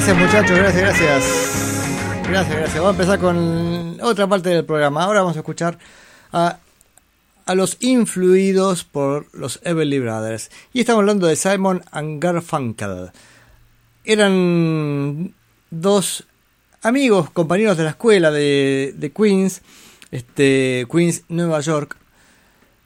[0.00, 2.22] Gracias muchachos, gracias, gracias.
[2.26, 2.74] Gracias, gracias.
[2.74, 5.04] Vamos a empezar con otra parte del programa.
[5.04, 5.78] Ahora vamos a escuchar
[6.32, 6.56] a,
[7.44, 10.50] a los influidos por los Everly Brothers.
[10.72, 13.10] Y estamos hablando de Simon and Garfunkel.
[14.02, 15.34] Eran
[15.68, 16.24] dos
[16.80, 19.60] amigos, compañeros de la escuela de, de Queens,
[20.12, 21.98] este, Queens, Nueva York.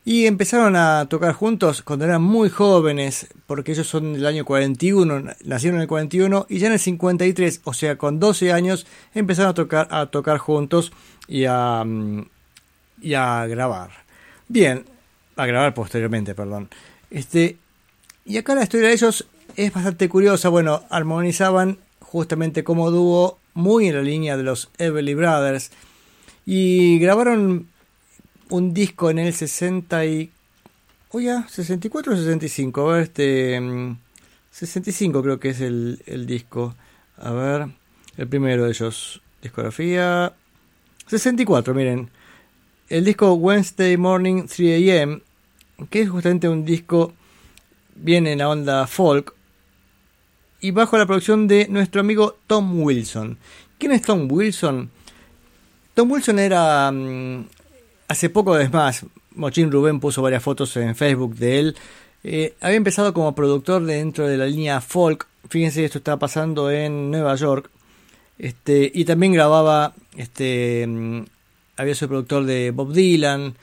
[0.07, 5.23] Y empezaron a tocar juntos cuando eran muy jóvenes, porque ellos son del año 41,
[5.45, 9.53] nacieron en el 41 y ya en el 53, o sea, con 12 años, empezaron
[9.53, 10.93] a tocar, a tocar juntos
[11.27, 11.85] y a,
[13.01, 13.91] y a grabar.
[14.47, 14.85] Bien,
[15.37, 16.69] a grabar posteriormente, perdón.
[17.11, 17.57] Este,
[18.27, 19.27] y acá la historia de ellos
[19.57, 20.51] es bastante curiosa.
[20.51, 25.71] Bueno, armonizaban justamente como dúo, muy en la línea de los Everly Brothers,
[26.45, 27.69] y grabaron
[28.55, 30.31] un disco en el 60 y...
[31.11, 33.61] Oye, 64 o 65, a ver, este...
[33.61, 33.97] mm,
[34.51, 36.77] 65 creo que es el, el disco.
[37.19, 37.69] A ver,
[38.17, 39.21] el primero de ellos.
[39.43, 40.33] Discografía...
[41.07, 42.09] 64, miren.
[42.89, 45.21] El disco Wednesday Morning 3 AM,
[45.91, 47.13] que es justamente un disco
[47.97, 49.35] bien en la onda folk,
[50.61, 53.37] y bajo la producción de nuestro amigo Tom Wilson.
[53.79, 54.91] ¿Quién es Tom Wilson?
[55.95, 57.47] Tom Wilson era mm,
[58.15, 59.05] hace poco, es más,
[59.35, 61.77] Mochín Rubén puso varias fotos en Facebook de él.
[62.23, 65.27] Eh, había empezado como productor dentro de la línea folk.
[65.49, 67.71] Fíjense, esto estaba pasando en Nueva York.
[68.39, 71.25] Este, y también grababa, este, mm,
[71.77, 73.57] había sido productor de Bob Dylan.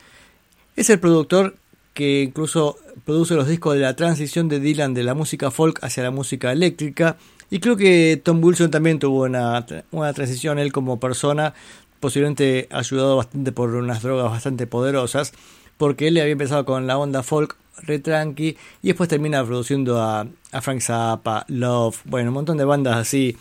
[0.76, 1.56] Es el productor
[1.94, 2.76] que incluso
[3.06, 6.52] produce los discos de la transición de Dylan de la música folk hacia la música
[6.52, 7.16] eléctrica.
[7.48, 11.54] Y creo que Tom Wilson también tuvo una, una transición, él como persona,
[12.02, 15.32] posiblemente ayudado bastante por unas drogas bastante poderosas,
[15.78, 20.26] porque él había empezado con la onda folk re tranqui y después termina produciendo a,
[20.50, 23.36] a Frank Zappa, Love, bueno, un montón de bandas así,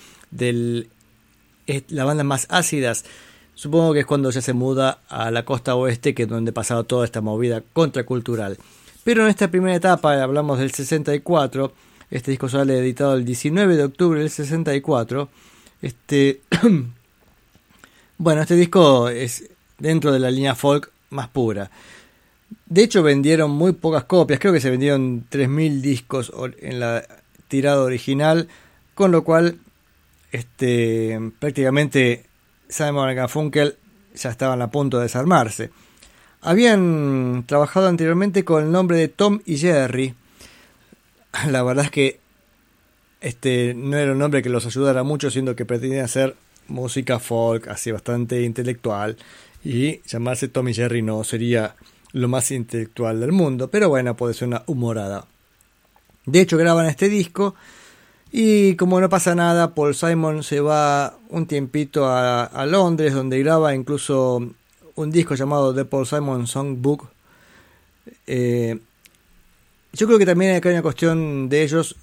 [1.67, 3.03] es- las bandas más ácidas.
[3.55, 6.83] Supongo que es cuando ya se muda a la costa oeste, que es donde pasaba
[6.83, 8.57] toda esta movida contracultural.
[9.03, 11.73] Pero en esta primera etapa, hablamos del 64,
[12.11, 15.29] este disco sale editado el 19 de octubre del 64.
[15.81, 16.41] Este,
[18.21, 19.49] bueno, este disco es
[19.79, 21.71] dentro de la línea folk más pura.
[22.67, 27.03] De hecho, vendieron muy pocas copias, creo que se vendieron 3.000 discos en la
[27.47, 28.47] tirada original,
[28.93, 29.57] con lo cual
[30.31, 32.27] este, prácticamente
[32.69, 33.75] Simon Garfunkel
[34.13, 35.71] ya estaban a punto de desarmarse.
[36.41, 40.13] Habían trabajado anteriormente con el nombre de Tom y Jerry.
[41.49, 42.19] La verdad es que
[43.19, 46.35] este no era un nombre que los ayudara mucho, siendo que pretendían hacer
[46.71, 49.17] música folk, así bastante intelectual.
[49.63, 51.75] Y llamarse Tom y Jerry no sería
[52.13, 55.25] lo más intelectual del mundo, pero bueno, puede ser una humorada.
[56.25, 57.55] De hecho, graban este disco
[58.31, 63.75] y como no pasa nada, Paul Simon se va un tiempito a, Londres, donde graba
[63.75, 64.41] incluso
[64.95, 67.09] un disco llamado The Paul Simon Songbook.
[68.27, 68.79] Eh,
[69.91, 71.97] yo creo que también hay una cuestión de ellos.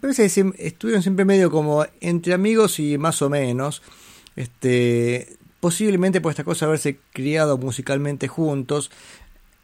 [0.00, 3.82] Parece que estuvieron siempre medio como entre amigos y más o menos.
[4.36, 8.90] Este, posiblemente por esta cosa haberse criado musicalmente juntos,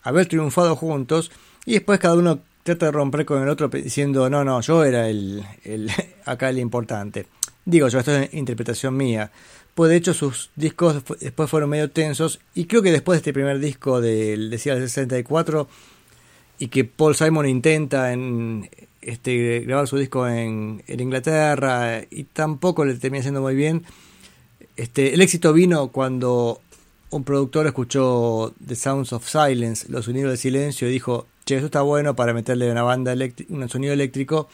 [0.03, 1.31] haber triunfado juntos,
[1.67, 5.09] y después cada uno trata de romper con el otro diciendo, no, no, yo era
[5.09, 5.91] el, el
[6.25, 7.27] acá el importante.
[7.65, 9.31] Digo yo, esto es interpretación mía.
[9.75, 13.33] Pues de hecho sus discos después fueron medio tensos y creo que después de este
[13.33, 15.69] primer disco del decía del 64
[16.59, 18.69] y que Paul Simon intenta en
[19.03, 23.85] este grabar su disco en, Inglaterra y tampoco le termina siendo muy bien.
[24.77, 26.61] Este, el éxito vino cuando
[27.11, 31.67] un productor escuchó The Sounds of Silence, los sonidos del silencio, y dijo, che, eso
[31.67, 33.15] está bueno para meterle una banda
[33.49, 34.49] un sonido eléctrico,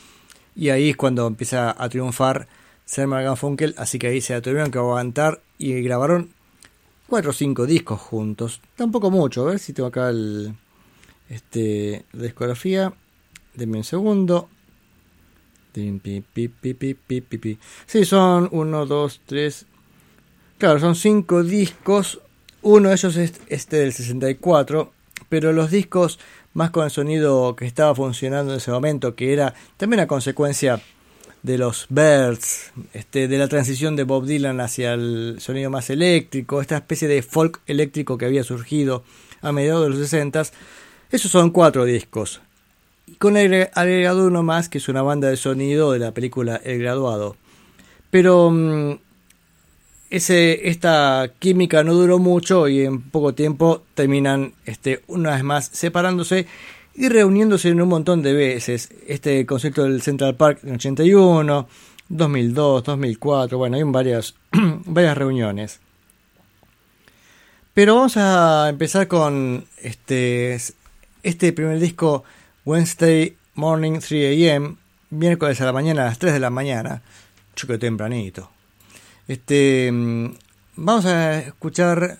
[0.54, 2.48] y ahí es cuando empieza a triunfar
[2.86, 6.30] Simon Garfunkel, así que ahí se tuvieron que aguantar y grabaron
[7.06, 10.54] cuatro o cinco discos juntos, tampoco mucho, a ver si tengo acá el,
[11.28, 12.92] este, la discografía,
[13.56, 14.48] denme un segundo.
[17.86, 19.66] Sí, son uno, dos, tres.
[20.58, 22.20] Claro, son cinco discos.
[22.62, 24.92] Uno de ellos es este del 64.
[25.28, 26.18] Pero los discos
[26.54, 30.80] más con el sonido que estaba funcionando en ese momento, que era también a consecuencia
[31.42, 36.60] de los Birds, este, de la transición de Bob Dylan hacia el sonido más eléctrico,
[36.60, 39.04] esta especie de folk eléctrico que había surgido
[39.42, 40.44] a mediados de los 60
[41.10, 42.40] esos son cuatro discos.
[43.18, 46.80] Con el agregado uno más, que es una banda de sonido de la película El
[46.80, 47.36] Graduado.
[48.10, 48.98] Pero mm,
[50.10, 55.66] ese, esta química no duró mucho y en poco tiempo terminan este, una vez más
[55.66, 56.46] separándose
[56.94, 58.90] y reuniéndose en un montón de veces.
[59.06, 61.68] Este concepto del Central Park en 81,
[62.08, 64.34] 2002, 2004, bueno, hay varias,
[64.84, 65.80] varias reuniones.
[67.74, 70.58] Pero vamos a empezar con este
[71.26, 72.24] este primer disco,
[72.66, 74.76] Wednesday Morning 3 a.m.,
[75.10, 77.00] miércoles a la mañana a las 3 de la mañana,
[77.54, 78.50] choque tempranito.
[79.28, 80.34] Este, mm,
[80.74, 82.18] vamos a escuchar,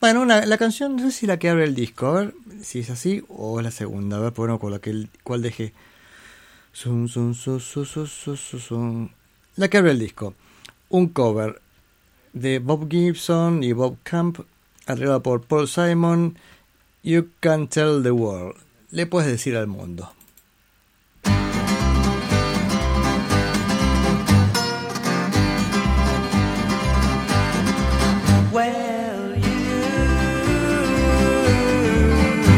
[0.00, 2.90] bueno, la canción, no sé si la que abre el disco, a ver si es
[2.90, 5.72] así o es la segunda, a ver, bueno, con la que, cuál dejé.
[9.56, 10.34] La que abre el disco.
[10.90, 11.60] Un cover
[12.32, 14.38] de Bob Gibson y Bob Camp,
[14.86, 16.38] arreglado por Paul Simon
[17.02, 18.56] You can tell the world.
[18.94, 20.12] Le puedes decir al mundo.
[28.52, 29.46] Well, you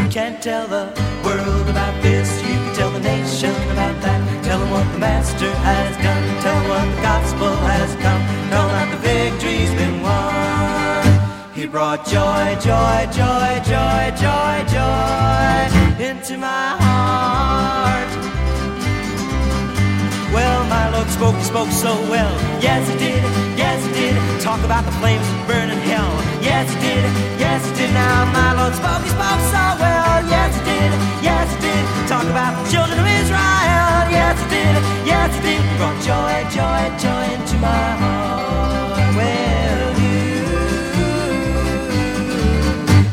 [0.09, 0.91] can't tell the
[1.23, 2.27] world about this.
[2.41, 4.43] You can tell the nation about that.
[4.43, 6.41] Tell them what the Master has done.
[6.43, 8.21] Tell them what the gospel has come.
[8.49, 10.34] Tell them that the victory's been won.
[11.71, 15.59] Brought joy, joy, joy, joy, joy, joy
[15.99, 18.09] into my heart.
[20.31, 22.31] Well, my Lord spoke, he spoke so well.
[22.61, 23.21] Yes, he did,
[23.59, 24.15] yes, he did.
[24.39, 26.07] Talk about the flames that burn in hell.
[26.39, 27.03] Yes, he did,
[27.37, 27.91] yes, he did.
[27.91, 30.23] Now, my Lord spoke, he spoke so well.
[30.31, 31.83] Yes, he did, yes, he did.
[32.07, 33.99] Talk about the children of Israel.
[34.15, 35.63] Yes, he did, yes, he did.
[35.75, 38.54] Brought joy, joy, joy into my heart.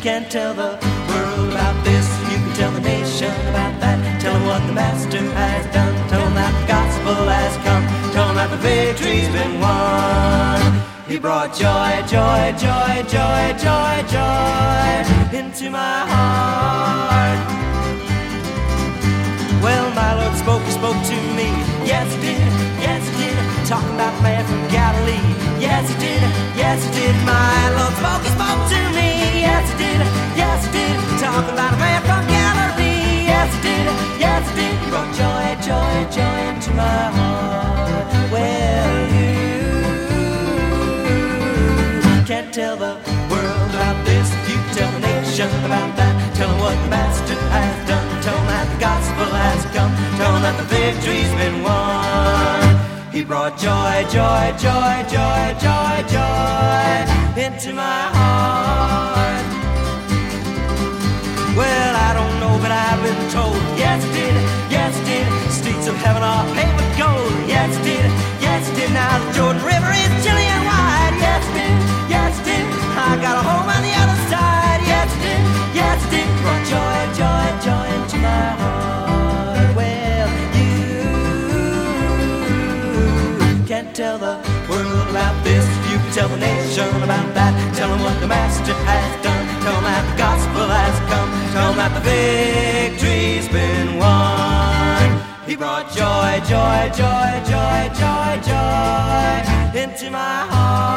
[0.03, 0.77] Can tell the
[1.07, 4.21] world about this, you can tell the nation about that.
[4.21, 5.95] Tell them what the Master has done.
[6.09, 7.85] Tell them that the gospel has come.
[8.11, 10.59] Tell them that the victory's been won.
[11.07, 17.39] He brought joy, joy, joy, joy, joy, joy into my heart.
[19.63, 21.47] Well, my Lord spoke, spoke to me.
[21.87, 22.51] Yes, he did,
[22.83, 23.02] yes.
[23.73, 25.25] Talking about the man from Galilee.
[25.57, 26.21] Yes, he did,
[26.61, 27.17] yes, he did.
[27.25, 30.01] My Lord spoke, he spoke to me yes he did,
[30.37, 30.97] yes he did.
[31.17, 33.89] Talking about a man from Galilee, yes he did,
[34.21, 34.77] yes he did.
[34.93, 38.13] Brought joy, joy, joy into my heart.
[38.29, 38.93] Well,
[42.21, 43.01] you can't tell the
[43.33, 46.13] world about this, you tell the nation about that.
[46.37, 50.33] Tell them what the Master has done, tell them that the gospel has come, tell
[50.37, 51.82] them that the victory's been won.
[53.27, 59.47] Brought joy, joy, joy, joy, joy, joy into my heart.
[61.57, 63.57] Well, I don't know, but I've been told.
[63.79, 64.35] Yes, did.
[64.71, 65.27] Yes, did.
[65.51, 67.33] Streets of heaven are paved with gold.
[67.49, 68.11] Yes, did.
[68.43, 68.93] Yes, did.
[68.93, 71.17] Now the Jordan River is chilly and wide.
[71.17, 71.77] Yes, did.
[72.11, 72.67] Yes, did.
[72.99, 73.72] I got a home
[86.13, 87.53] tell the nation about that.
[87.75, 89.47] Tell them what the Master has done.
[89.65, 91.31] Tell them that the gospel has come.
[91.57, 95.09] Tell them that the victory's been won.
[95.49, 99.33] He brought joy, joy, joy, joy, joy, joy
[99.83, 100.93] into my heart.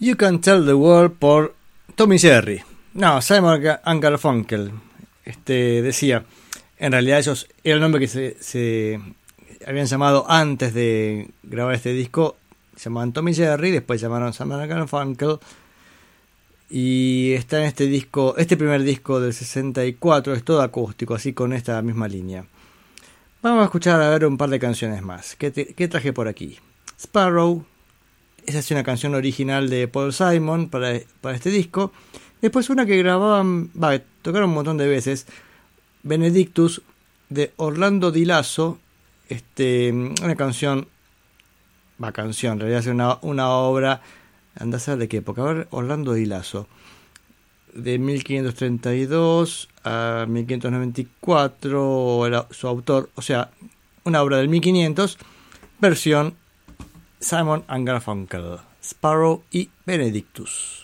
[0.00, 1.54] You Can Tell the World por
[1.96, 2.64] Tommy Jerry.
[2.94, 4.72] No, Simon Garfunkel.
[5.24, 6.24] Este decía,
[6.78, 9.00] en realidad ellos era el nombre que se,
[9.66, 12.36] habían llamado antes de grabar este disco
[12.76, 15.38] se llamaban Tommy Jerry, después llamaron Simon Garfunkel.
[16.70, 21.52] Y está en este disco, este primer disco del 64, es todo acústico, así con
[21.52, 22.46] esta misma línea.
[23.42, 25.36] Vamos a escuchar a ver un par de canciones más.
[25.36, 26.58] ¿Qué, qué traje por aquí?
[26.98, 27.64] Sparrow,
[28.46, 31.92] esa es una canción original de Paul Simon para, para este disco.
[32.40, 35.26] Después una que grababan, va, tocaron un montón de veces,
[36.02, 36.82] Benedictus
[37.28, 38.78] de Orlando Di Lasso,
[39.28, 40.88] este, una canción,
[42.02, 44.02] va, canción, en realidad es una, una obra,
[44.54, 46.68] anda a saber de qué época, a ver, Orlando Di Lasso,
[47.72, 53.50] de 1532 a 1594, era su autor, o sea,
[54.04, 55.18] una obra del 1500,
[55.80, 56.34] versión
[57.20, 60.83] Simon and Garfunkel, Sparrow y Benedictus.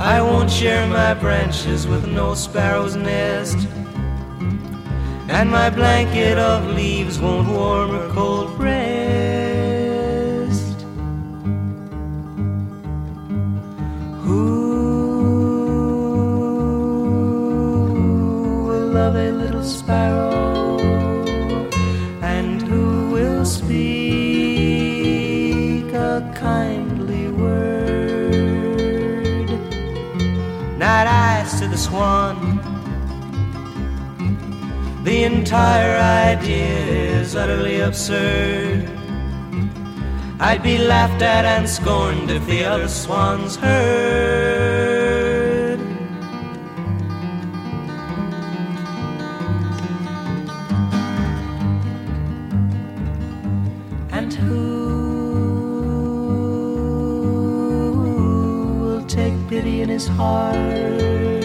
[0.00, 3.68] I won't share my branches with no sparrow's nest.
[5.28, 8.80] And my blanket of leaves won't warm her cold breast.
[14.22, 14.70] Who
[18.68, 20.29] will love a little sparrow?
[32.00, 32.38] Swan.
[35.04, 35.96] The entire
[36.32, 36.72] idea
[37.20, 38.88] is utterly absurd.
[40.40, 45.00] I'd be laughed at and scorned if the other swans heard.
[54.10, 54.56] And who
[58.80, 61.39] will take pity in his heart?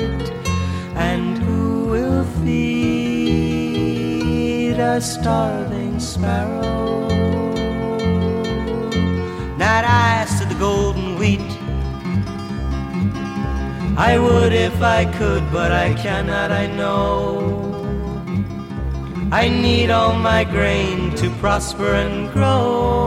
[4.95, 7.09] A starving sparrow?
[9.57, 11.51] Night eyes to the golden wheat.
[13.97, 17.11] I would if I could, but I cannot, I know.
[19.33, 23.03] I need all my grain to prosper and grow.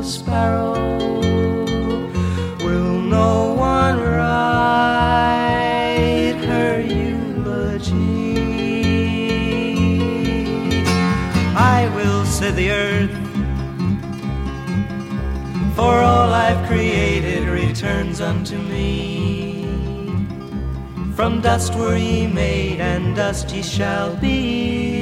[0.00, 1.07] Sparrow?
[15.88, 19.64] For all I've created returns unto me.
[21.16, 24.97] From dust were ye made, and dust ye shall be.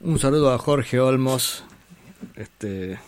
[0.00, 1.64] Un saludo a Jorge Olmos,
[2.36, 2.98] este,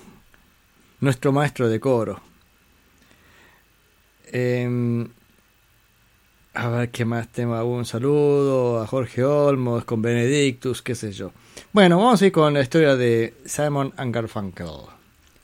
[1.01, 2.21] nuestro maestro de coro.
[4.33, 5.07] Em,
[6.55, 7.63] a ver qué más tengo.
[7.63, 11.33] Un saludo a Jorge Olmos con Benedictus, qué sé yo.
[11.75, 14.67] Bueno, vamos a ir con la historia de Simon Garfunkel.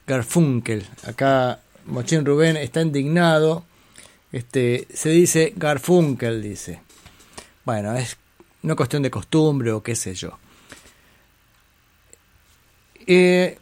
[0.07, 0.87] Garfunkel.
[1.07, 3.65] Acá Mochín Rubén está indignado.
[4.33, 6.81] Este, se dice Garfunkel, dice.
[7.67, 8.17] Bueno, es
[8.63, 10.39] una cuestión de costumbre o qué sé yo.
[13.07, 13.59] Eh,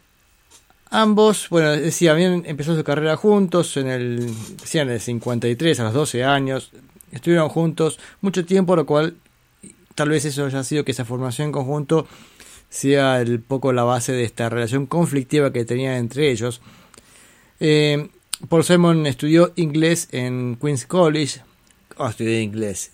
[0.89, 5.83] ambos, bueno, decía, habían empezado su carrera juntos en el, decían, en el 53, a
[5.85, 6.71] los 12 años.
[7.11, 9.15] Estuvieron juntos mucho tiempo, lo cual
[9.93, 12.07] tal vez eso haya sido que esa formación en conjunto
[12.69, 16.61] sea el poco la base de esta relación conflictiva que tenían entre ellos.
[17.59, 18.09] Eh,
[18.49, 21.41] Paul Simon estudió inglés en Queen's College.
[21.97, 22.91] Oh, estudió inglés.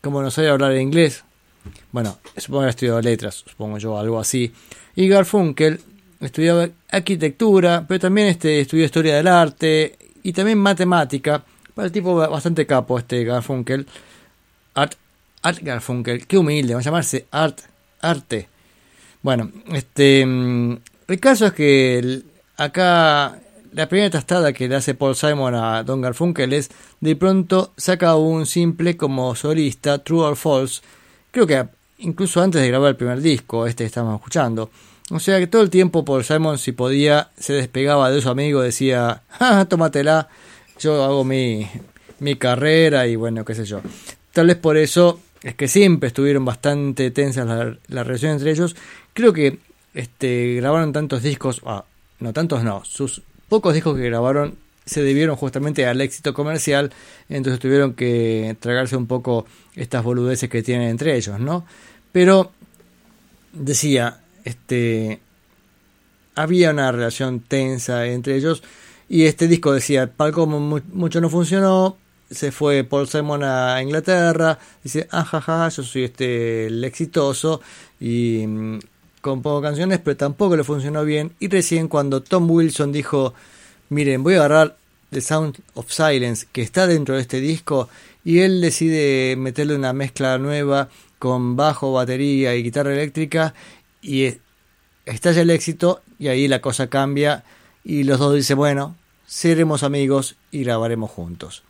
[0.00, 1.24] ¿Cómo no sabe hablar inglés?
[1.90, 4.52] Bueno, supongo que ha estudiado letras, supongo yo, algo así.
[4.96, 5.80] Y Garfunkel
[6.20, 11.44] estudiaba arquitectura, pero también este, estudió historia del arte y también matemática.
[11.74, 13.86] Para el tipo bastante capo, este Garfunkel.
[14.74, 14.94] Art,
[15.42, 17.60] Art Garfunkel, qué humilde, va a llamarse Art,
[18.00, 18.48] Arte.
[19.22, 20.24] Bueno, este.
[20.24, 20.78] Mm,
[21.08, 22.22] el caso es que
[22.56, 23.38] acá
[23.72, 26.70] la primera tastada que le hace Paul Simon a Don Garfunkel es
[27.00, 30.80] de pronto saca un simple como solista, True or False,
[31.30, 31.68] creo que
[31.98, 34.70] incluso antes de grabar el primer disco, este que estamos escuchando.
[35.10, 38.60] O sea que todo el tiempo Paul Simon, si podía, se despegaba de su amigo,
[38.60, 40.28] decía, ah, tómatela,
[40.78, 41.68] yo hago mi,
[42.18, 43.80] mi carrera y bueno, qué sé yo.
[44.32, 48.76] Tal vez por eso es que siempre estuvieron bastante tensas las la relaciones entre ellos.
[49.12, 49.58] Creo que
[49.94, 51.84] este, grabaron tantos discos, ah,
[52.18, 54.56] no tantos no, sus pocos discos que grabaron
[54.86, 56.92] se debieron justamente al éxito comercial,
[57.28, 61.66] entonces tuvieron que tragarse un poco estas boludeces que tienen entre ellos, ¿no?
[62.12, 62.52] Pero
[63.52, 65.20] decía, este
[66.36, 68.62] había una relación tensa entre ellos
[69.08, 71.96] y este disco decía, para como mucho no funcionó,
[72.30, 77.60] se fue Paul Simon a Inglaterra, dice, ajaja, ah, yo soy este el exitoso
[78.00, 78.78] y mm,
[79.20, 81.32] compongo canciones, pero tampoco le funcionó bien.
[81.38, 83.34] Y recién cuando Tom Wilson dijo,
[83.88, 84.76] miren, voy a agarrar
[85.10, 87.88] The Sound of Silence, que está dentro de este disco,
[88.24, 93.54] y él decide meterle una mezcla nueva con bajo, batería y guitarra eléctrica,
[94.02, 94.34] y
[95.04, 97.44] estalla el éxito, y ahí la cosa cambia,
[97.84, 101.62] y los dos dicen, bueno, seremos amigos y grabaremos juntos.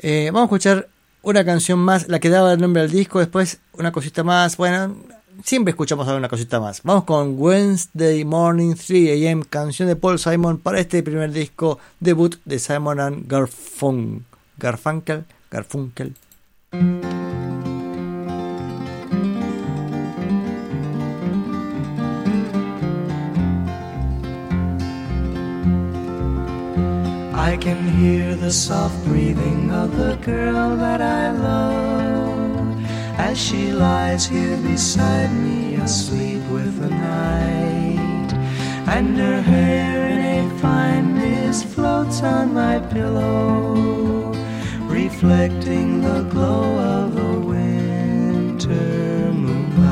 [0.00, 0.88] Eh, vamos a escuchar
[1.22, 4.96] una canción más, la que daba el nombre al disco, después una cosita más, bueno,
[5.44, 6.82] siempre escuchamos alguna cosita más.
[6.82, 12.36] Vamos con Wednesday Morning 3 AM, canción de Paul Simon para este primer disco debut
[12.44, 14.22] de Simon and Garfunkel.
[14.58, 15.24] Garfunkel.
[15.50, 16.14] Garfunkel.
[27.34, 32.31] I can hear the soft breathing of the girl that I love.
[33.22, 38.30] As she lies here beside me, asleep with the night.
[38.94, 44.32] And her hair in a fine mist floats on my pillow,
[45.00, 48.90] reflecting the glow of the winter
[49.44, 49.86] moonlight.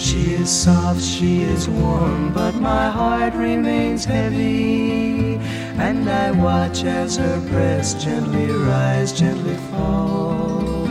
[0.00, 5.38] She is soft, she is warm, but my heart remains heavy
[5.78, 10.86] and I watch as her breast gently rise, gently fall.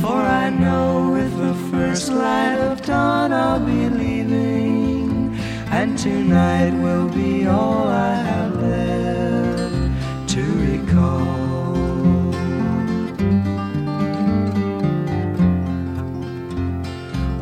[0.00, 5.34] For I know with the first light of dawn I'll be leaving,
[5.70, 12.34] and tonight will be all I have left to recall.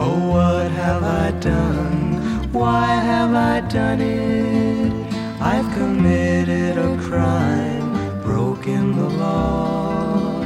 [0.01, 2.53] Oh, what have I done?
[2.53, 4.58] Why have I done it?
[5.51, 10.45] I've committed a crime, broken the law.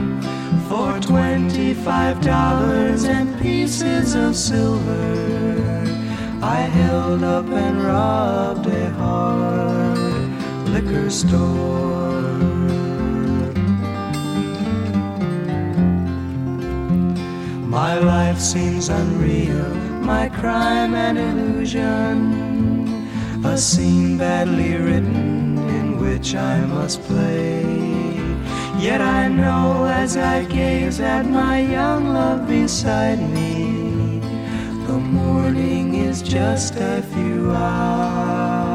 [0.69, 5.83] For twenty-five dollars and pieces of silver,
[6.41, 9.99] I held up and robbed a hard
[10.69, 12.23] liquor store.
[17.79, 19.69] My life seems unreal,
[20.13, 22.52] my crime an illusion
[23.45, 27.63] a scene badly written in which I must play.
[28.79, 34.21] Yet I know as I gaze at my young love beside me,
[34.87, 38.72] the morning is just a few hours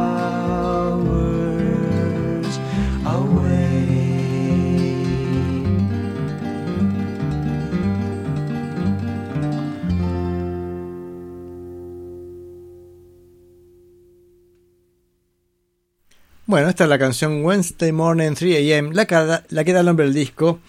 [16.48, 19.86] Bueno, esta es la canción Wednesday Morning 3 AM, la, que- la que da el
[19.86, 20.60] nombre del disco.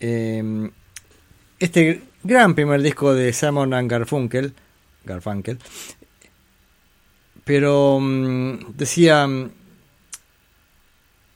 [0.00, 0.70] Eh,
[1.58, 4.54] este gran primer disco de Simon Garfunkel.
[5.04, 5.58] Garfunkel.
[7.44, 9.26] Pero mm, decía.
[9.26, 9.50] mm,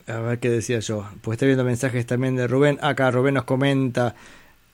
[0.07, 1.07] A ver qué decía yo.
[1.23, 2.79] Pues estoy viendo mensajes también de Rubén.
[2.83, 4.15] Acá Rubén nos comenta.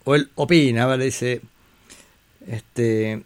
[0.05, 1.07] O él opina, ¿vale?
[1.07, 1.41] Dice.
[2.47, 3.23] Este.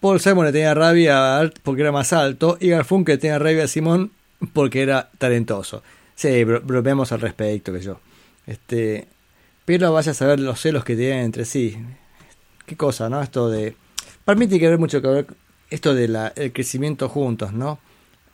[0.00, 2.56] Paul Simon le tenía rabia porque era más alto.
[2.60, 4.12] Y Garfunkel tenía rabia a Simón
[4.52, 5.82] porque era talentoso.
[6.14, 8.00] Sí, bro- bromeamos al respecto, que yo.
[8.46, 9.06] Este.
[9.64, 11.76] Pero vaya a saber los celos que tienen entre sí.
[12.66, 13.20] Qué cosa, ¿no?
[13.22, 13.76] Esto de.
[14.24, 15.26] Para mí tiene que ver mucho que ver
[15.70, 17.78] esto del el crecimiento juntos, ¿no?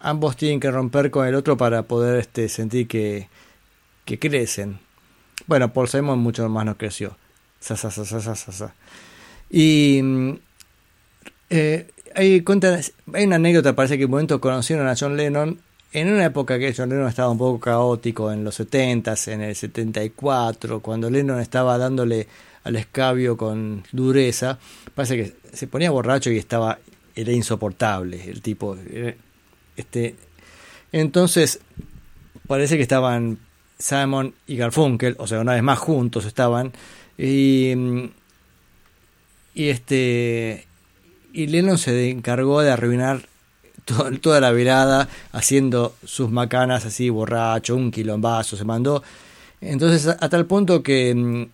[0.01, 3.29] Ambos tienen que romper con el otro para poder este, sentir que,
[4.05, 4.79] que crecen.
[5.47, 7.17] Bueno, Paul Simon mucho más no creció.
[7.59, 8.75] Sa, sa, sa.
[9.51, 10.35] Y mm,
[11.55, 12.81] eh, hay, cuenta,
[13.13, 15.59] hay una anécdota, parece que en un momento conocieron a John Lennon
[15.93, 19.55] en una época que John Lennon estaba un poco caótico, en los 70s, en el
[19.55, 22.27] 74, cuando Lennon estaba dándole
[22.65, 24.59] al escabio con dureza,
[24.95, 26.79] parece que se ponía borracho y estaba
[27.15, 28.77] era insoportable el tipo.
[29.77, 30.17] Este,
[30.91, 31.61] entonces,
[32.49, 33.39] parece que estaban
[33.79, 36.73] Simon y Garfunkel, o sea, una vez más juntos estaban,
[37.17, 38.05] y, mm,
[39.55, 40.67] y este,
[41.35, 43.27] y Lennon se encargó de arruinar
[43.85, 49.03] to- toda la velada haciendo sus macanas así borracho, un quilombazo se mandó.
[49.61, 51.45] Entonces a, a tal punto que, mm,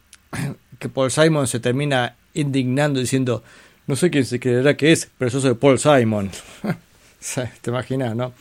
[0.79, 3.43] que Paul Simon se termina indignando diciendo,
[3.87, 6.31] no sé quién se creerá que es, pero yo soy Paul Simon.
[7.63, 8.33] Te imaginas, ¿no?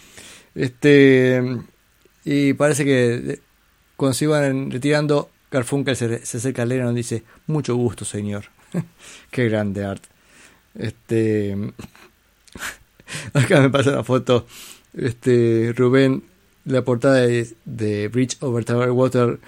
[0.56, 1.42] Este,
[2.26, 3.40] y parece que
[3.96, 8.46] cuando se iban retirando, Garfunkel se, se acerca a Lennon y dice, mucho gusto, señor.
[9.32, 10.04] Qué grande art.
[10.80, 11.56] Este,
[13.34, 14.48] acá me pasa una foto,
[14.94, 16.24] este, Rubén,
[16.66, 19.40] la portada de, de Bridge Over Tower Water,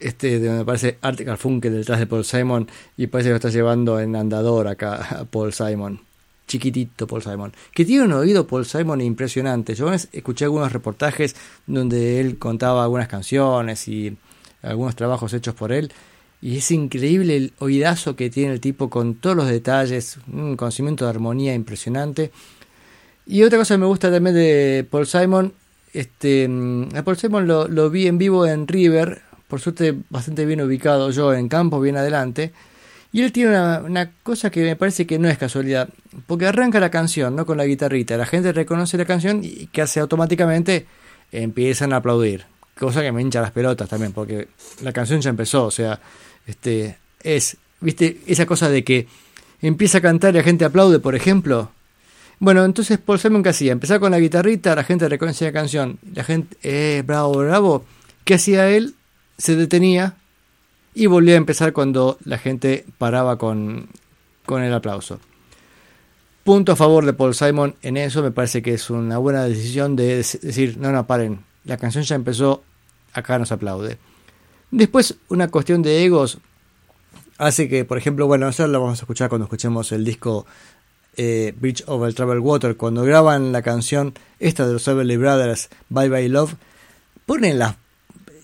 [0.00, 3.50] este, de donde aparece Art Garfunkel detrás de Paul Simon y parece que lo está
[3.50, 6.00] llevando en andador acá a Paul Simon.
[6.46, 7.52] Chiquitito Paul Simon.
[7.74, 9.74] Que tiene un oído Paul Simon impresionante.
[9.74, 11.36] Yo escuché algunos reportajes
[11.66, 14.16] donde él contaba algunas canciones y
[14.62, 15.92] algunos trabajos hechos por él.
[16.40, 21.04] Y es increíble el oídazo que tiene el tipo con todos los detalles, un conocimiento
[21.04, 22.30] de armonía impresionante.
[23.26, 25.52] Y otra cosa que me gusta también de Paul Simon,
[25.92, 30.46] este, mm, a Paul Simon lo, lo vi en vivo en River, por suerte bastante
[30.46, 32.52] bien ubicado yo en campo, bien adelante.
[33.10, 35.88] Y él tiene una, una cosa que me parece que no es casualidad,
[36.26, 37.46] porque arranca la canción, ¿no?
[37.46, 40.86] Con la guitarrita, la gente reconoce la canción y que hace automáticamente
[41.32, 42.44] empiezan a aplaudir,
[42.78, 44.48] cosa que me hincha las pelotas también, porque
[44.82, 45.98] la canción ya empezó, o sea,
[46.48, 49.06] este es, viste, esa cosa de que
[49.60, 51.70] empieza a cantar y la gente aplaude, por ejemplo.
[52.40, 55.98] Bueno, entonces Paul Simon que hacía, empezaba con la guitarrita, la gente reconoce la canción,
[56.14, 57.84] la gente, eh, bravo, bravo,
[58.24, 58.94] ¿qué hacía él?
[59.36, 60.16] Se detenía
[60.94, 63.88] y volvía a empezar cuando la gente paraba con,
[64.46, 65.20] con el aplauso.
[66.44, 69.96] Punto a favor de Paul Simon en eso, me parece que es una buena decisión
[69.96, 72.62] de decir, no, no, paren, la canción ya empezó,
[73.12, 73.98] acá nos aplaude.
[74.70, 76.38] Después, una cuestión de egos
[77.38, 80.44] hace que, por ejemplo, bueno, eso lo vamos a escuchar cuando escuchemos el disco
[81.16, 86.08] eh, Bridge Over Troubled Water, cuando graban la canción esta de los Everly Brothers, Bye
[86.08, 86.54] Bye Love,
[87.26, 87.76] ponen la,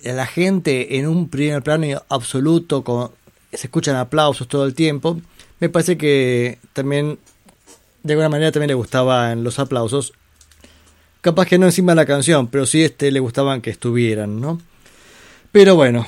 [0.05, 3.13] a la gente en un primer plano absoluto,
[3.53, 5.21] se escuchan aplausos todo el tiempo.
[5.61, 7.19] Me parece que también,
[8.03, 10.13] de alguna manera, también le gustaban los aplausos.
[11.21, 14.61] Capaz que no encima de la canción, pero sí este, le gustaban que estuvieran, ¿no?
[15.55, 16.05] Pero bueno,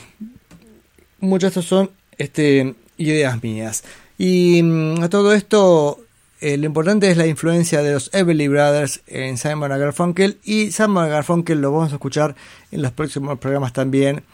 [1.21, 3.85] muchas de estas son este, ideas mías.
[4.19, 6.01] Y mm, a todo esto,
[6.41, 10.39] eh, lo importante es la influencia de los Everly Brothers en Simon Garfunkel.
[10.43, 12.35] Y Simon Garfunkel lo vamos a escuchar
[12.73, 14.25] en los próximos programas también.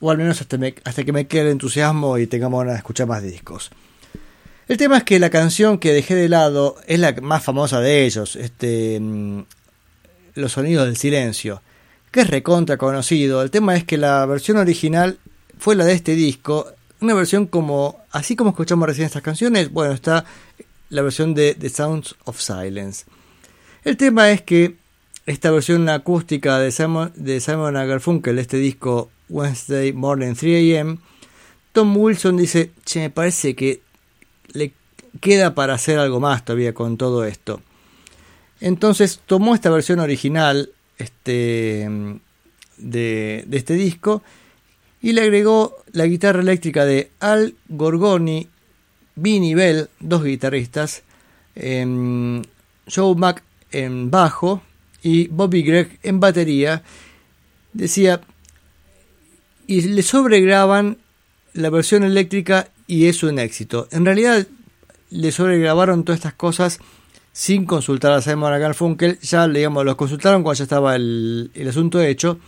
[0.00, 2.78] O al menos hasta, me- hasta que me quede el entusiasmo y tengamos ganas de
[2.80, 3.70] escuchar más discos.
[4.68, 8.04] El tema es que la canción que dejé de lado es la más famosa de
[8.04, 8.36] ellos.
[8.36, 9.44] Este, mm,
[10.34, 11.62] los sonidos del silencio
[12.16, 13.42] que es recontra conocido.
[13.42, 15.18] El tema es que la versión original
[15.58, 16.66] fue la de este disco,
[17.02, 20.24] una versión como, así como escuchamos recién estas canciones, bueno, está
[20.88, 23.04] la versión de The Sounds of Silence.
[23.84, 24.76] El tema es que
[25.26, 30.98] esta versión acústica de Simon, de Simon Garfunkel, este disco Wednesday Morning 3 AM,
[31.72, 33.82] Tom Wilson dice, che, me parece que
[34.54, 34.72] le
[35.20, 37.60] queda para hacer algo más todavía con todo esto.
[38.62, 41.88] Entonces tomó esta versión original este,
[42.78, 44.22] de, de este disco
[45.00, 48.48] y le agregó la guitarra eléctrica de Al Gorgoni,
[49.14, 51.02] Vinnie Bell, dos guitarristas,
[51.54, 52.42] em,
[52.92, 53.42] Joe Mack
[53.72, 54.62] en bajo
[55.02, 56.82] y Bobby Gregg en batería,
[57.72, 58.20] decía,
[59.66, 60.98] y le sobregraban
[61.52, 63.88] la versión eléctrica y es un éxito.
[63.90, 64.46] En realidad
[65.10, 66.80] le sobregrabaron todas estas cosas
[67.36, 72.00] sin consultar a Simon Garfunkel, ya digamos, los consultaron cuando ya estaba el, el asunto
[72.00, 72.38] hecho.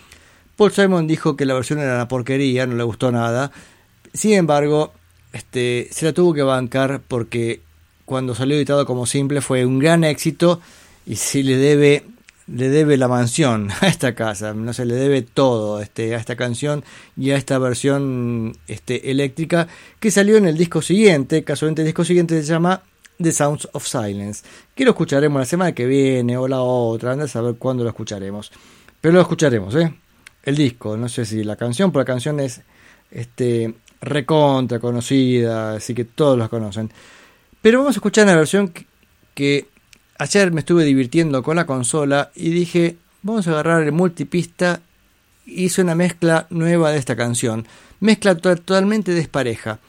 [0.56, 3.52] Paul Simon dijo que la versión era una porquería, no le gustó nada.
[4.14, 4.94] Sin embargo,
[5.34, 7.60] este, se la tuvo que bancar porque
[8.06, 10.62] cuando salió editado como simple fue un gran éxito
[11.04, 12.04] y si le debe
[12.46, 16.34] le debe la mansión a esta casa, no se le debe todo este, a esta
[16.34, 16.82] canción
[17.14, 19.68] y a esta versión este, eléctrica
[20.00, 22.80] que salió en el disco siguiente, casualmente el disco siguiente se llama
[23.20, 27.24] The Sounds of Silence, que lo escucharemos la semana que viene o la otra, anda
[27.24, 28.52] a saber cuándo lo escucharemos,
[29.00, 29.92] pero lo escucharemos, ¿eh?
[30.42, 32.62] El disco, no sé si la canción, pero la canción es
[33.10, 36.90] este, recontra conocida, así que todos la conocen.
[37.60, 38.72] Pero vamos a escuchar una versión
[39.34, 39.68] que
[40.18, 44.80] ayer me estuve divirtiendo con la consola y dije, vamos a agarrar el multipista.
[45.46, 47.66] Hice una mezcla nueva de esta canción.
[48.00, 49.80] Mezcla totalmente despareja.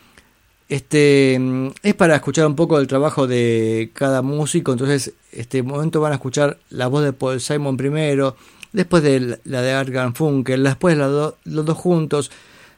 [0.69, 1.41] Este
[1.81, 4.71] es para escuchar un poco del trabajo de cada músico.
[4.71, 8.35] Entonces, este momento van a escuchar la voz de Paul Simon primero,
[8.71, 12.29] después de la de Art Funkel, después los dos juntos.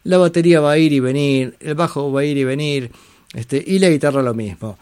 [0.06, 2.92] La batería va a ir y venir, el bajo va a ir y venir,
[3.34, 4.78] este, y la guitarra lo mismo.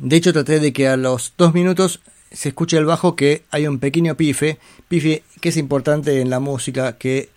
[0.00, 2.00] De hecho, traté de que a los dos minutos
[2.32, 6.40] se escuche el bajo que hay un pequeño pife, pife que es importante en la
[6.40, 7.28] música que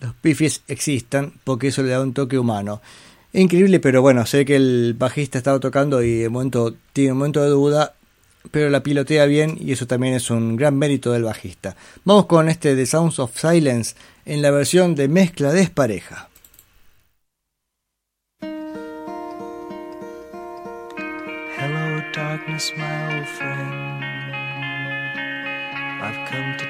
[0.00, 2.80] los pifes existan porque eso le da un toque humano.
[3.32, 7.42] Increíble, pero bueno, sé que el bajista estaba tocando y de momento tiene un momento
[7.42, 7.94] de duda,
[8.50, 11.76] pero la pilotea bien y eso también es un gran mérito del bajista.
[12.04, 13.94] Vamos con este The Sounds of Silence
[14.24, 16.30] en la versión de mezcla despareja.
[22.12, 24.04] darkness, my old friend.
[26.02, 26.69] I've come to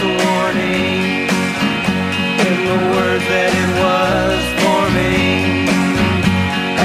[0.00, 1.28] Its warning
[2.48, 5.68] in the words that it was forming.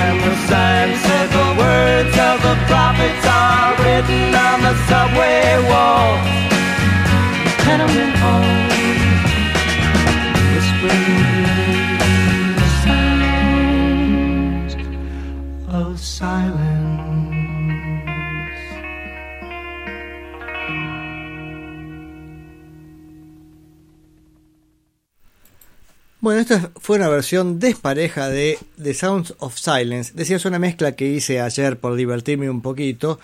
[0.03, 6.27] And the sign said the words of the prophets are written on the subway walls,
[7.63, 8.73] tenement halls,
[10.51, 11.24] whispering
[26.85, 30.13] fue una versión despareja de The Sounds of Silence.
[30.13, 33.19] Decía, es una mezcla que hice ayer por divertirme un poquito,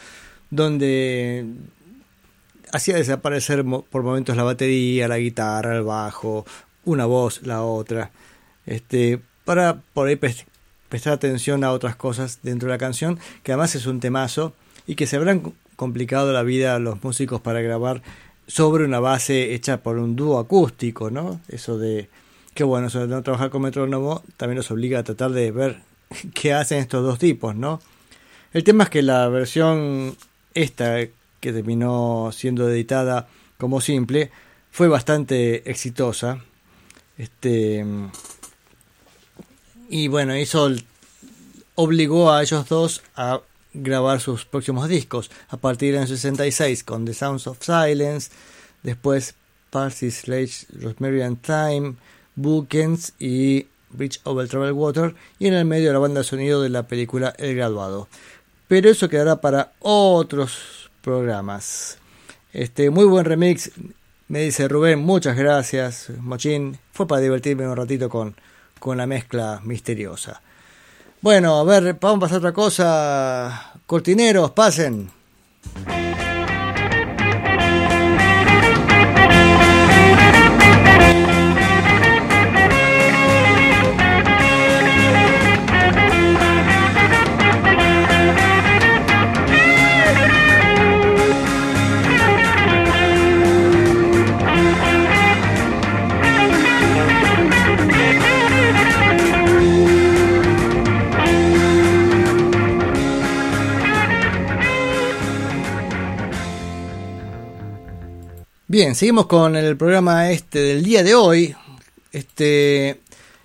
[0.50, 1.46] donde
[2.72, 6.44] hacía desaparecer por momentos la batería, la guitarra, el bajo,
[6.86, 8.10] una voz, la otra,
[8.66, 10.18] este, para poder
[10.90, 14.56] prestar atención a otras cosas dentro de la canción, que además es un temazo
[14.88, 18.02] y que se habrán complicado la vida a los músicos para grabar
[18.48, 21.40] sobre una base hecha por un dúo acústico, ¿no?
[21.48, 22.10] Eso de
[22.54, 25.82] que bueno, eso no trabajar con metrónomo también nos obliga a tratar de ver
[26.34, 27.82] qué hacen estos dos tipos, ¿no?
[28.54, 30.16] El tema es que la versión
[30.54, 30.98] esta
[31.40, 34.30] que terminó siendo editada como simple
[34.72, 36.40] fue bastante exitosa.
[37.18, 37.86] Este
[39.90, 40.72] y bueno, eso
[41.76, 43.42] obligó a ellos dos a
[43.74, 48.32] grabar sus próximos discos a partir del 66 con The Sounds of Silence,
[48.84, 49.36] después
[49.70, 50.52] Parsi Slade,
[50.82, 51.96] Rosemary and Time,
[52.42, 56.70] Bookends y Bridge Over Troubled Water y en el medio la banda de sonido de
[56.70, 58.08] la película El Graduado.
[58.68, 61.98] Pero eso quedará para otros programas.
[62.54, 63.72] Este muy buen remix,
[64.28, 66.78] me dice Rubén, muchas gracias, Mochín.
[66.94, 68.36] Fue para divertirme un ratito con,
[68.80, 70.42] con la mezcla misteriosa.
[71.22, 73.74] Bueno, a ver, vamos a pasar a otra cosa.
[73.86, 75.10] Cortineros, pasen.
[108.72, 111.54] Bien, seguimos con el programa este del día de hoy.
[112.14, 113.02] Este,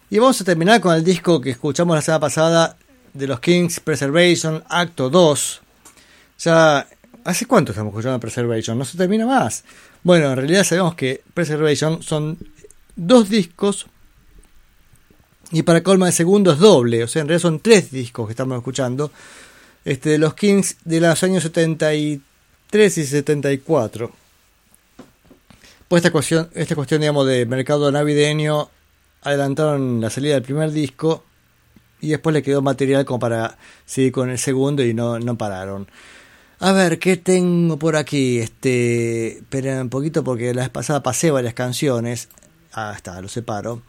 [0.09, 2.77] y vamos a terminar con el disco que escuchamos la semana pasada
[3.13, 5.63] de los Kings, Preservation, Acto 2.
[6.39, 6.87] Ya,
[7.25, 8.79] ¿hace cuánto estamos escuchando Preservation?
[8.79, 9.65] No se termina más.
[10.05, 12.39] Bueno, en realidad sabemos que Preservation son
[12.95, 13.87] dos discos
[15.51, 17.03] y para colma de segundo es doble.
[17.03, 19.11] O sea, en realidad son tres discos que estamos escuchando.
[19.85, 24.26] Este, de los Kings de los años 73 y 74
[25.89, 28.69] pues esta cuestión, esta cuestión, digamos, de mercado navideño,
[29.23, 31.25] adelantaron la salida del primer disco
[32.01, 35.89] y después le quedó material como para seguir con el segundo y no, no pararon.
[36.59, 38.39] A ver, ¿qué tengo por aquí?
[38.39, 42.29] Este, esperen un poquito porque la vez pasada pasé varias canciones.
[42.73, 43.83] Ah, está, lo separo.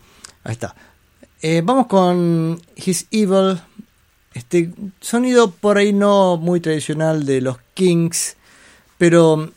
[0.44, 0.76] Ahí está.
[1.42, 3.60] Eh, vamos con His Evil.
[4.34, 8.36] Este sonido por ahí no muy tradicional de los Kings,
[8.98, 9.52] pero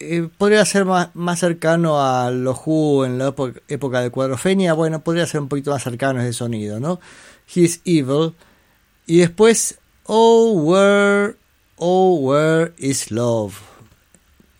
[0.00, 3.34] eh, podría ser más, más, cercano a los Who en la
[3.68, 4.74] época de Cuadrofenia.
[4.74, 7.00] Bueno, podría ser un poquito más cercano ese sonido, ¿no?
[7.54, 8.34] He's Evil.
[9.06, 9.78] Y después,
[10.08, 11.34] Oh, where,
[11.78, 13.58] oh, where is love.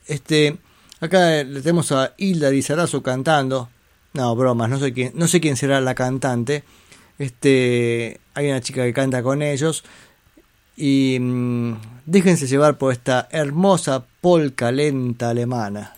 [0.08, 0.58] Este,
[1.00, 3.68] acá le tenemos a Hilda Lizarazo cantando.
[4.14, 6.64] No, bromas, no sé quién, no sé quién será la cantante.
[7.18, 9.84] Este, hay una chica que canta con ellos.
[10.76, 11.74] Y mm,
[12.04, 15.95] déjense llevar por esta hermosa polca lenta alemana.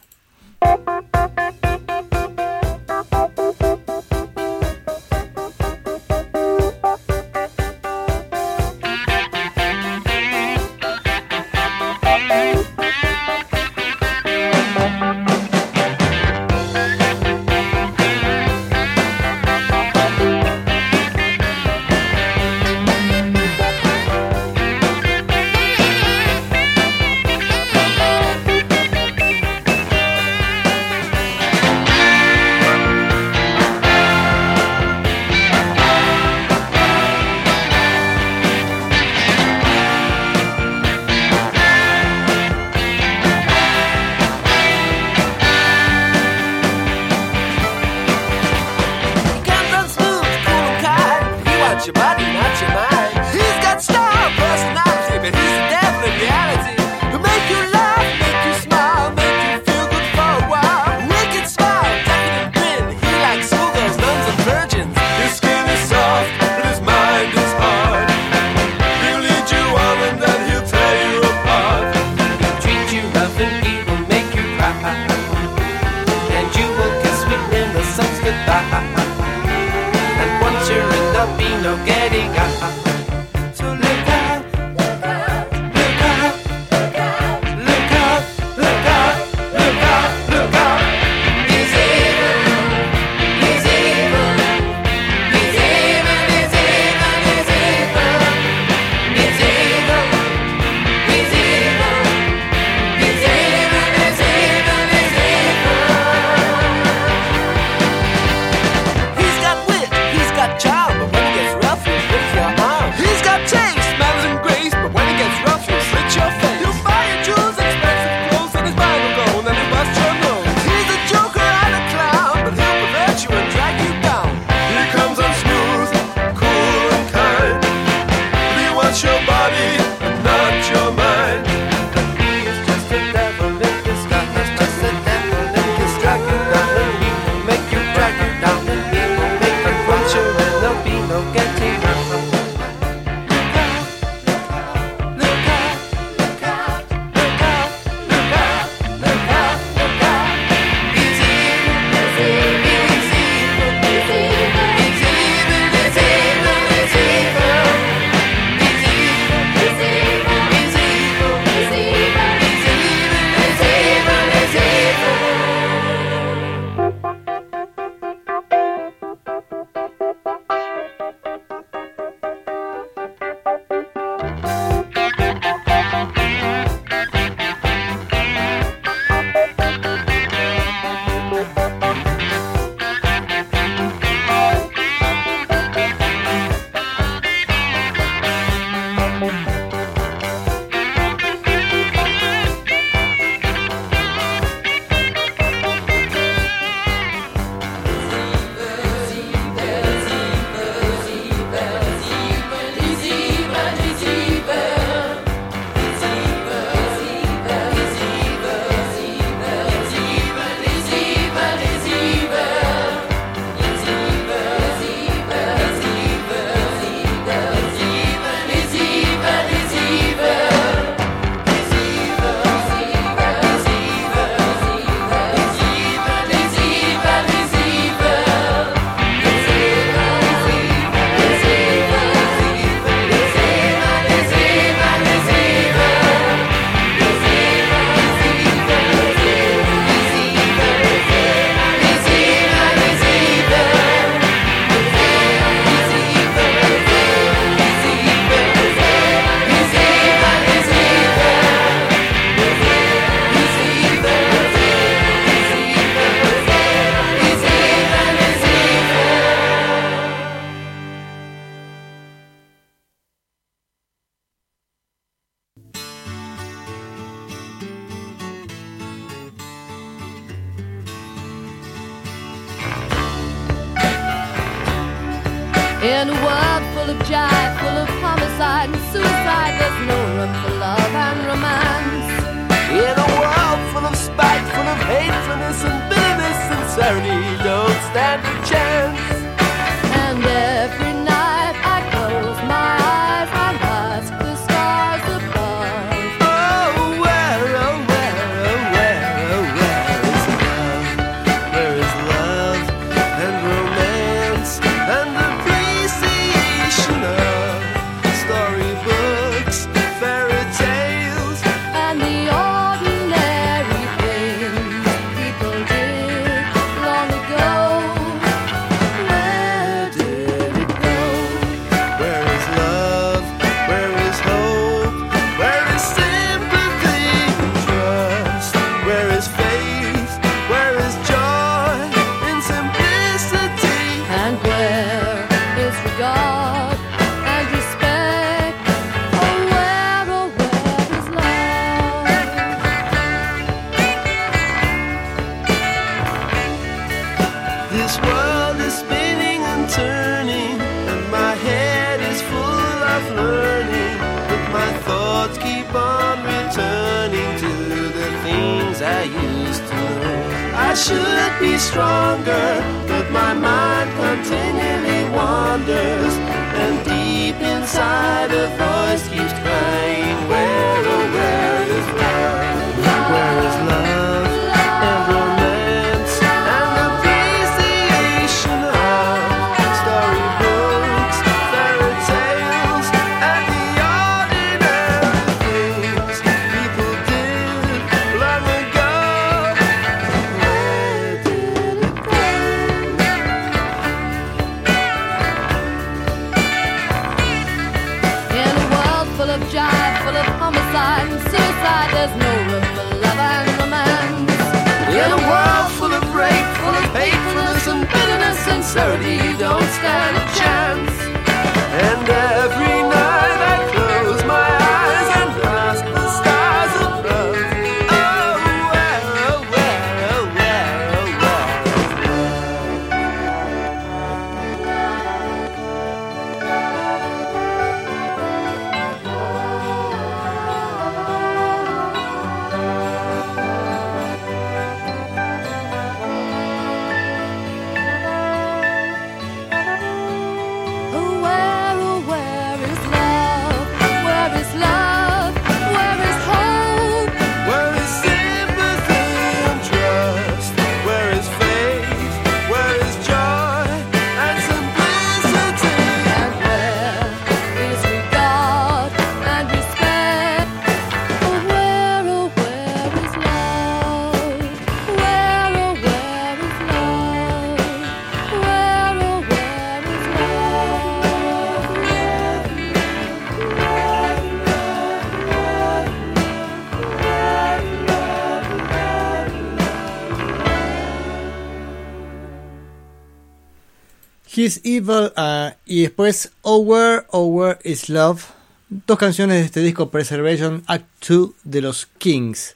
[484.38, 488.22] He's Evil ah, y después Oh Where, Oh Where Is Love.
[488.68, 492.54] Dos canciones de este disco Preservation Act 2 de los Kings.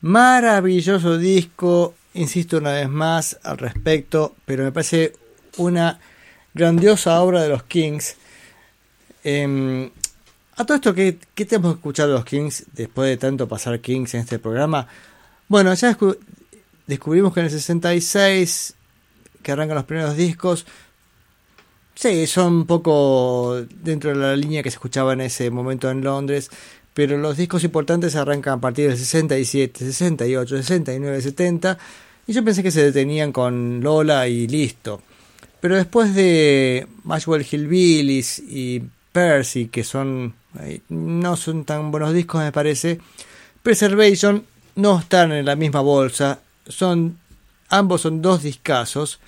[0.00, 5.14] Maravilloso disco, insisto una vez más al respecto, pero me parece
[5.56, 5.98] una
[6.54, 8.14] grandiosa obra de los Kings.
[9.24, 9.90] Em,
[10.54, 13.80] a todo esto, ¿qué, qué tenemos que escuchar de los Kings después de tanto pasar
[13.80, 14.86] Kings en este programa?
[15.48, 16.18] Bueno, ya descu-
[16.86, 18.74] descubrimos que en el 66,
[19.42, 20.64] que arrancan los primeros discos,
[22.00, 26.04] Sí, son un poco dentro de la línea que se escuchaba en ese momento en
[26.04, 26.48] Londres,
[26.94, 31.76] pero los discos importantes arrancan a partir del 67, 68, 69, 70,
[32.28, 35.02] y yo pensé que se detenían con Lola y listo.
[35.60, 38.80] Pero después de Maxwell Hillbillies y
[39.10, 43.00] Percy, que son eh, no son tan buenos discos me parece,
[43.64, 44.44] Preservation
[44.76, 47.18] no están en la misma bolsa, son
[47.68, 49.18] ambos son dos discazos.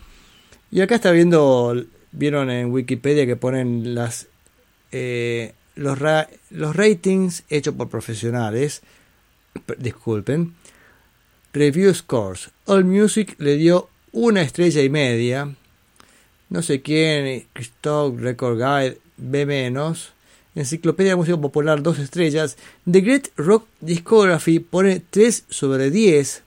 [0.71, 1.75] Y acá está viendo,
[2.13, 4.29] vieron en Wikipedia que ponen las
[4.93, 5.99] eh, los,
[6.51, 8.83] los ratings hechos por profesionales.
[9.79, 10.55] Disculpen.
[11.53, 12.51] Review scores.
[12.67, 15.55] All Music le dio una estrella y media.
[16.49, 20.13] No sé quién, Stock Record Guide, B menos.
[20.55, 22.57] Enciclopedia de Música Popular, dos estrellas.
[22.91, 26.43] The Great Rock Discography pone 3 sobre 10.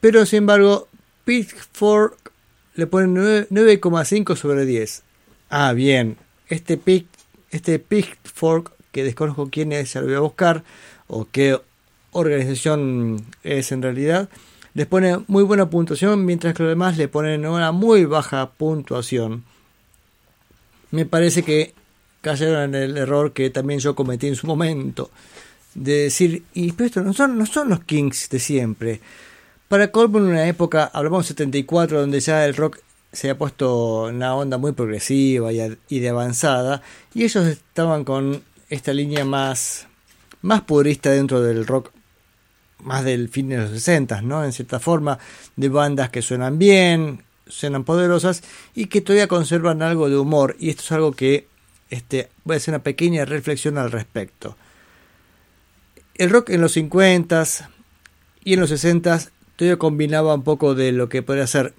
[0.00, 0.88] Pero sin embargo,
[1.24, 2.25] Pitchfork
[2.76, 5.02] le pone 9 9,5 sobre 10.
[5.50, 6.16] Ah, bien.
[6.48, 7.06] Este pick,
[7.50, 10.62] este Pitchfork, que desconozco quién es, ya lo voy a buscar,
[11.08, 11.60] o qué
[12.12, 14.28] organización es en realidad,
[14.74, 19.44] les pone muy buena puntuación, mientras que los demás le ponen una muy baja puntuación.
[20.90, 21.74] Me parece que
[22.20, 25.10] cayeron en el error que también yo cometí en su momento,
[25.74, 29.00] de decir, y pero esto no son, no son los Kings de siempre.
[29.68, 32.78] Para colmo en una época, hablamos 74, donde ya el rock
[33.10, 36.82] se ha puesto una onda muy progresiva y, de avanzada,
[37.12, 39.88] y ellos estaban con esta línea más,
[40.40, 41.90] más purista dentro del rock,
[42.78, 44.44] más del fin de los 60, ¿no?
[44.44, 45.18] En cierta forma,
[45.56, 50.70] de bandas que suenan bien, suenan poderosas y que todavía conservan algo de humor, y
[50.70, 51.48] esto es algo que
[51.90, 54.56] este, voy a hacer una pequeña reflexión al respecto.
[56.14, 57.66] El rock en los 50s
[58.44, 58.70] y en los
[59.56, 61.74] 60s todavía combinaba un poco de lo que podría ser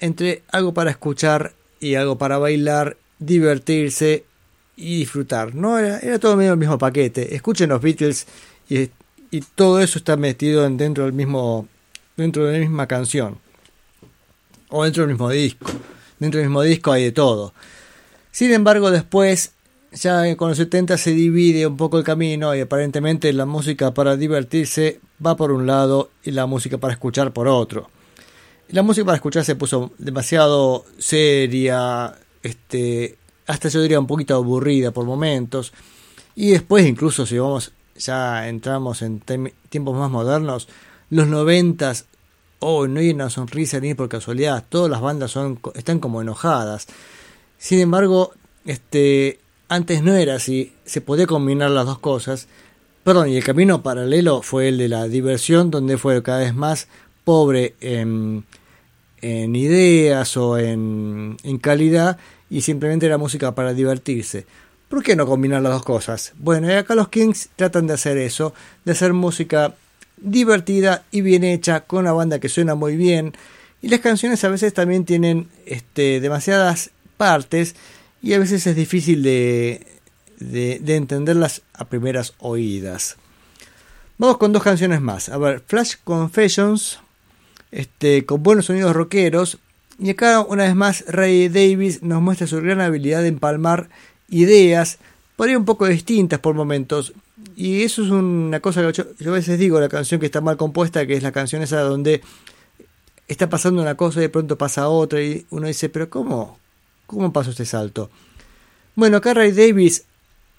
[0.00, 4.24] entre algo para escuchar y algo para bailar, divertirse
[4.76, 5.54] y disfrutar.
[5.54, 7.34] No era, era todo medio el mismo paquete.
[7.34, 8.26] Escuchen los Beatles
[8.68, 8.90] y,
[9.30, 11.68] y todo eso está metido en- dentro del mismo
[12.16, 13.38] dentro de la misma canción
[14.68, 15.70] o dentro del mismo disco.
[16.18, 17.54] Dentro del mismo disco hay de todo.
[18.30, 19.52] Sin embargo, después,
[19.92, 24.16] ya con los 70 se divide un poco el camino y aparentemente la música para
[24.16, 27.90] divertirse va por un lado y la música para escuchar por otro.
[28.68, 34.92] La música para escuchar se puso demasiado seria, este, hasta yo diría un poquito aburrida
[34.92, 35.72] por momentos.
[36.36, 39.20] Y después, incluso si vamos, ya entramos en
[39.68, 40.68] tiempos más modernos,
[41.10, 42.06] los noventas,
[42.60, 46.86] oh, no hay una sonrisa ni por casualidad, todas las bandas son, están como enojadas.
[47.58, 48.32] Sin embargo,
[48.64, 49.40] este,
[49.70, 52.48] antes no era así, se podía combinar las dos cosas.
[53.04, 56.88] Perdón, y el camino paralelo fue el de la diversión, donde fue cada vez más
[57.22, 58.44] pobre en,
[59.22, 62.18] en ideas o en, en calidad
[62.50, 64.44] y simplemente era música para divertirse.
[64.88, 66.32] ¿Por qué no combinar las dos cosas?
[66.36, 68.52] Bueno, y acá los Kings tratan de hacer eso,
[68.84, 69.74] de hacer música
[70.16, 73.34] divertida y bien hecha, con una banda que suena muy bien.
[73.82, 77.76] Y las canciones a veces también tienen este, demasiadas partes
[78.22, 79.86] y a veces es difícil de,
[80.38, 83.16] de, de entenderlas a primeras oídas.
[84.18, 85.30] Vamos con dos canciones más.
[85.30, 86.98] A ver, Flash Confessions,
[87.70, 89.58] este, con buenos sonidos rockeros.
[89.98, 93.88] Y acá, una vez más, Ray Davis nos muestra su gran habilidad de empalmar
[94.28, 94.98] ideas,
[95.36, 97.14] por ahí un poco distintas por momentos.
[97.56, 100.42] Y eso es una cosa que yo, yo a veces digo, la canción que está
[100.42, 102.20] mal compuesta, que es la canción esa donde
[103.26, 106.59] está pasando una cosa y de pronto pasa otra y uno dice, pero ¿cómo?
[107.10, 108.08] ¿Cómo pasó este salto?
[108.94, 110.04] Bueno, Ray Davis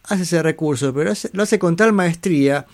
[0.04, 2.66] hace ese recurso, pero lo hace con tal maestría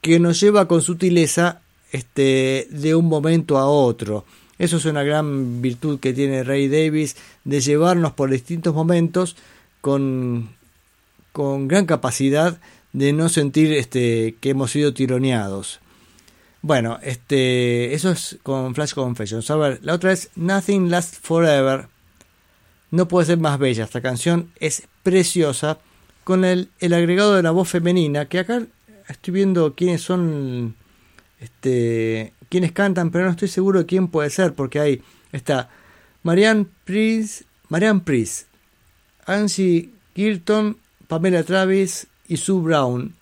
[0.00, 4.24] que nos lleva con sutileza este, de un momento a otro.
[4.56, 9.34] Eso es una gran virtud que tiene Ray Davis de llevarnos por distintos momentos
[9.80, 10.50] con,
[11.32, 12.60] con gran capacidad
[12.92, 15.80] de no sentir este, que hemos sido tironeados.
[16.62, 19.50] Bueno, este, eso es con Flash Confessions.
[19.50, 21.88] A ver, la otra es Nothing Lasts Forever.
[22.94, 23.82] No puede ser más bella.
[23.82, 25.78] Esta canción es preciosa.
[26.22, 28.26] Con el, agregado de la voz femenina.
[28.26, 28.62] Que acá
[29.08, 30.76] estoy viendo quiénes son.
[31.40, 32.32] Este.
[32.48, 34.54] quiénes cantan, pero no estoy seguro de quién puede ser.
[34.54, 35.02] Porque ahí
[35.32, 35.70] está
[36.22, 37.42] Marianne Priest.
[37.68, 38.46] Marianne Priest.
[39.26, 40.78] Angie Kirton.
[41.08, 43.16] Pamela Travis y Sue Brown.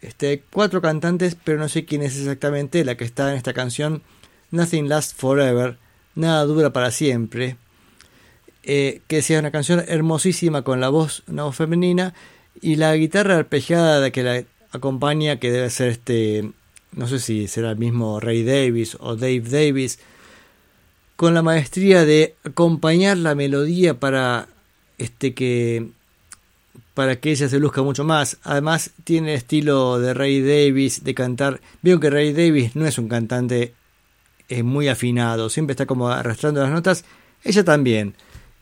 [0.00, 4.02] Este, cuatro cantantes, pero no sé quién es exactamente la que está en esta canción.
[4.50, 5.78] Nothing Lasts Forever.
[6.16, 7.58] Nada dura para siempre
[8.66, 12.14] eh, que sea una canción hermosísima con la voz, una voz femenina
[12.62, 16.50] y la guitarra arpegiada de que la acompaña, que debe ser este,
[16.92, 19.98] no sé si será el mismo Ray Davis o Dave Davis,
[21.16, 24.48] con la maestría de acompañar la melodía para
[24.98, 25.90] este que
[26.94, 28.38] para que ella se luzca mucho más.
[28.44, 31.60] Además tiene el estilo de Ray Davis de cantar.
[31.82, 33.74] Veo que Ray Davis no es un cantante
[34.48, 37.04] eh, muy afinado, siempre está como arrastrando las notas.
[37.42, 38.14] Ella también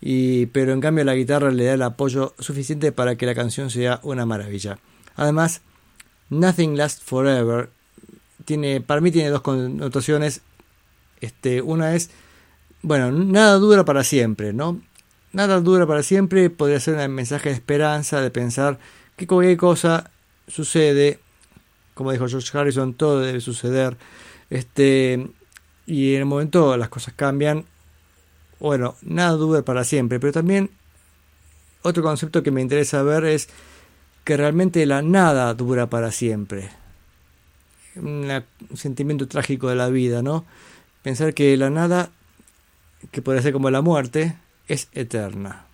[0.05, 3.71] y, pero en cambio la guitarra le da el apoyo suficiente para que la canción
[3.71, 4.79] sea una maravilla.
[5.15, 5.63] Además,
[6.29, 7.71] Nothing Lasts Forever
[8.45, 10.43] tiene, para mí tiene dos connotaciones.
[11.21, 12.11] Este, una es,
[12.83, 14.83] bueno, nada dura para siempre, ¿no?
[15.33, 18.81] Nada dura para siempre podría ser un mensaje de esperanza, de pensar
[19.17, 20.11] que cualquier cosa
[20.49, 21.21] sucede,
[21.95, 23.97] como dijo George Harrison, todo debe suceder.
[24.51, 25.29] Este,
[25.87, 27.67] y en el momento las cosas cambian,
[28.69, 30.71] bueno, nada dura para siempre, pero también
[31.83, 33.49] otro concepto que me interesa ver es
[34.23, 36.71] que realmente la nada dura para siempre.
[37.97, 38.31] Un
[38.75, 40.47] sentimiento trágico de la vida, ¿no?
[41.03, 42.11] Pensar que la nada,
[43.11, 44.37] que puede ser como la muerte,
[44.69, 45.67] es eterna.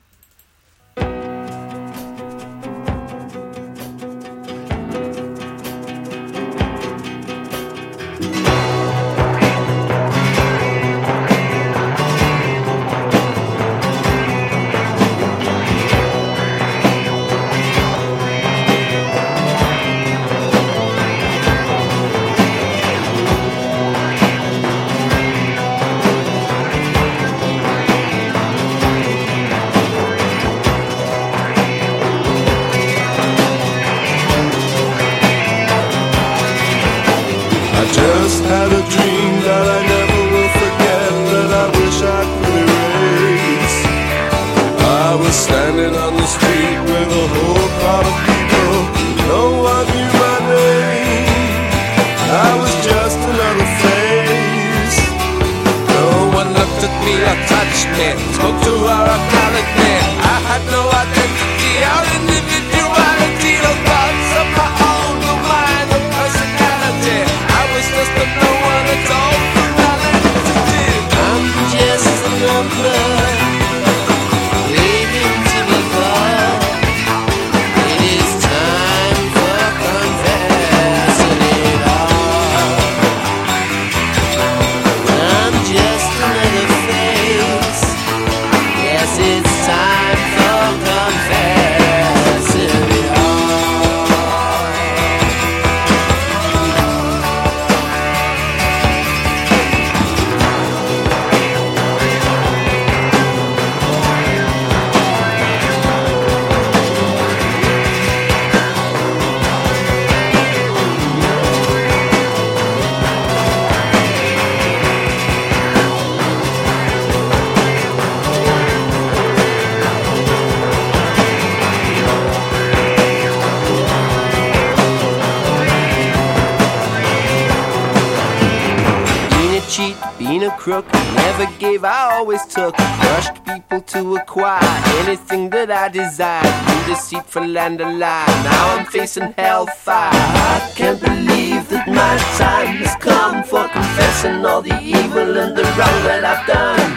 [131.71, 132.75] Gave, I always took.
[132.77, 134.73] Crushed people to acquire
[135.03, 136.55] anything that I desired.
[136.69, 138.27] Too deceitful and a lie.
[138.45, 140.11] Now I'm facing hellfire.
[140.13, 145.65] I can't believe that my time has come for confessing all the evil and the
[145.77, 146.89] wrong that I've done.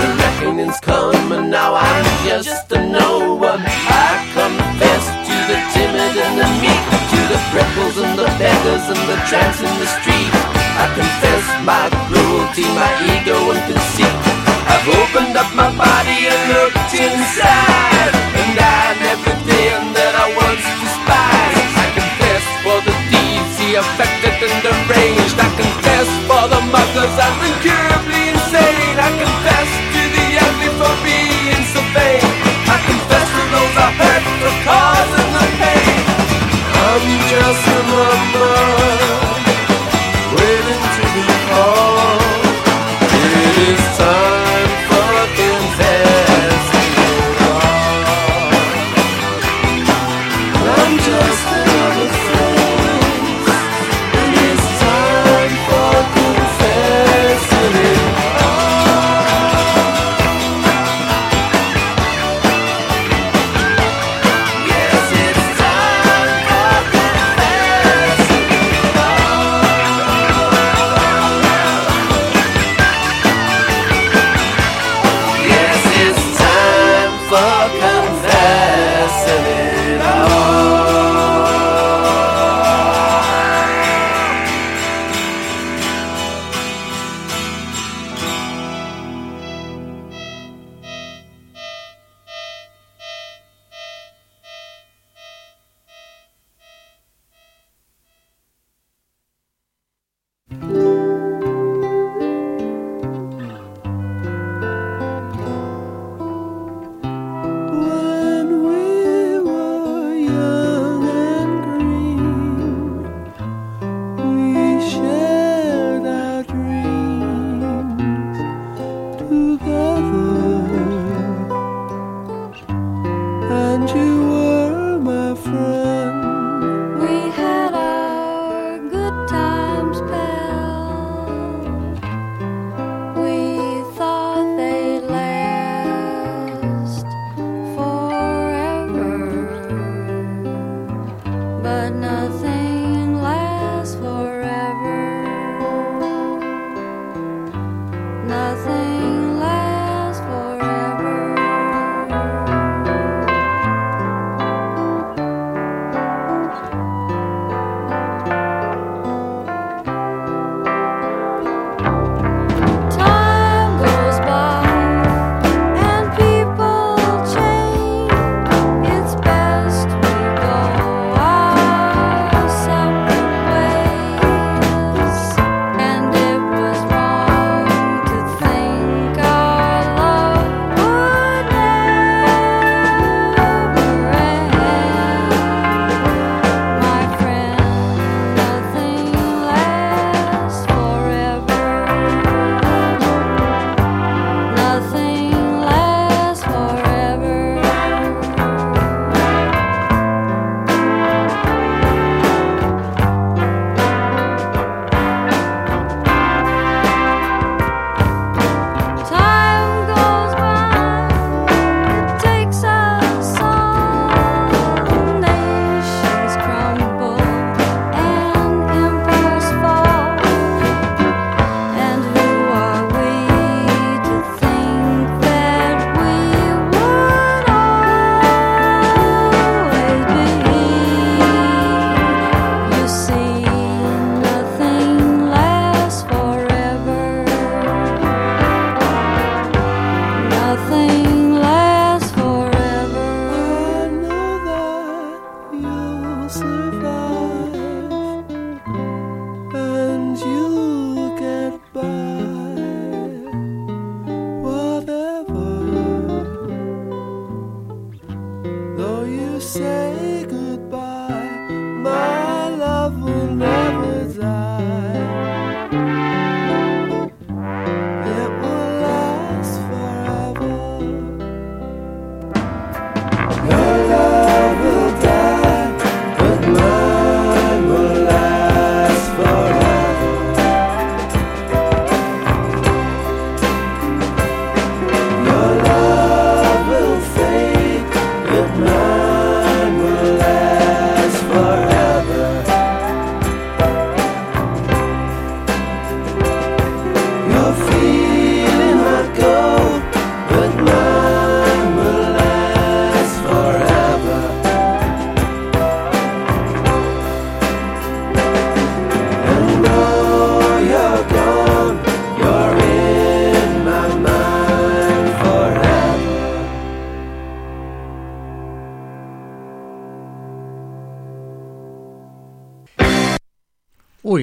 [0.00, 3.62] The reckoning's come and now I'm just a no one.
[3.64, 6.82] I confess to the timid and the meek,
[7.12, 10.59] to the cripples and the beggars and the tramps in the street.
[10.80, 14.16] I confess my cruelty, my ego and conceit.
[14.72, 18.12] I've opened up my body and looked inside,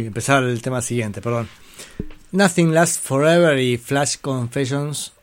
[0.06, 1.48] Empezar el tema siguiente, perdón.
[2.32, 5.14] Nothing Lasts Forever y Flash Confessions.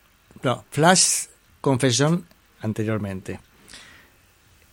[0.43, 1.27] No, Flash
[1.61, 2.27] Confession
[2.61, 3.41] anteriormente.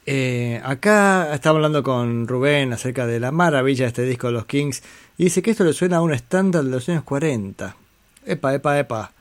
[0.06, 4.45] Eh, acá estaba hablando con Rubén acerca de la maravilla de este disco de los
[4.45, 4.82] Kings
[5.18, 7.76] y dice que esto le suena a un estándar de los años 40.
[8.26, 9.11] Epa, epa, epa.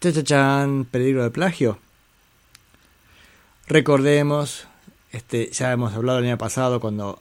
[0.00, 1.78] Cha, cha, chan, peligro de plagio.
[3.66, 4.66] Recordemos,
[5.12, 7.20] este, ya hemos hablado el año pasado cuando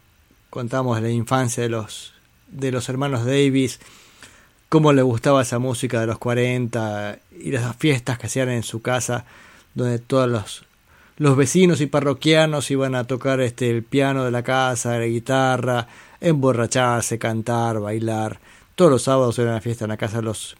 [0.49, 2.13] contamos la infancia de los,
[2.51, 3.79] de los hermanos Davis,
[4.69, 8.81] cómo le gustaba esa música de los 40 y las fiestas que hacían en su
[8.81, 9.25] casa,
[9.73, 10.65] donde todos los,
[11.17, 15.87] los vecinos y parroquianos iban a tocar este, el piano de la casa, la guitarra,
[16.19, 18.39] emborracharse, cantar, bailar.
[18.75, 20.55] Todos los sábados era una fiesta en la casa de los,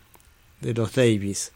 [0.59, 1.51] de los Davis.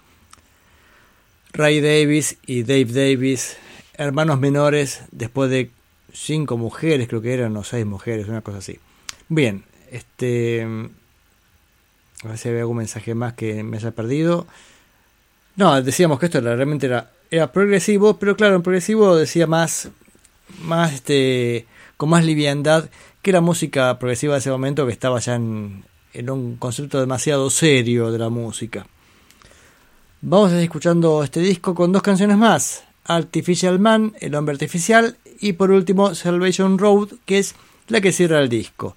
[1.53, 3.57] Ray Davis y Dave Davis,
[3.93, 5.71] hermanos menores, después de
[6.11, 8.79] cinco mujeres, creo que eran, o seis mujeres, una cosa así.
[9.29, 9.63] Bien,
[9.95, 10.63] este.
[12.23, 14.47] A ver si había algún mensaje más que me haya perdido.
[15.55, 19.89] No, decíamos que esto realmente era, era progresivo, pero claro, en progresivo decía más.
[20.61, 21.65] más este.
[21.97, 22.89] con más liviandad
[23.21, 27.49] que la música progresiva de ese momento que estaba ya en, en un concepto demasiado
[27.49, 28.85] serio de la música.
[30.21, 32.83] Vamos a ir escuchando este disco con dos canciones más.
[33.05, 37.55] Artificial Man, El Hombre Artificial, y por último Salvation Road, que es
[37.87, 38.95] la que cierra el disco.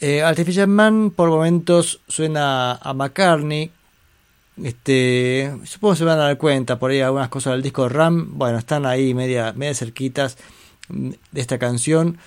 [0.00, 3.70] Eh, Artificial Man por momentos suena a McCartney.
[4.62, 8.38] Este, supongo que se van a dar cuenta por ahí algunas cosas del disco Ram.
[8.38, 10.36] Bueno, están ahí media, media cerquitas
[10.88, 12.18] de esta canción.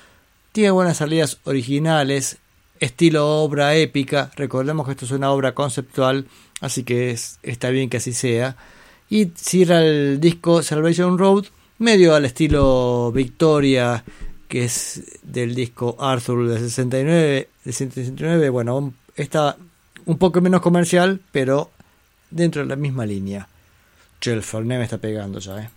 [0.51, 2.37] Tiene buenas salidas originales,
[2.79, 4.31] estilo obra épica.
[4.35, 6.25] Recordemos que esto es una obra conceptual,
[6.61, 8.55] así que es- está bien que así sea.
[9.09, 11.45] Y cierra el disco Salvation Road,
[11.77, 14.03] medio al estilo Victoria,
[14.47, 17.49] que es del disco Arthur del 69.
[17.63, 19.57] Del 69 bueno, está
[20.05, 21.71] un poco menos comercial, pero
[22.29, 23.47] dentro de la misma línea.
[24.19, 25.69] Che, el me está pegando ya, eh.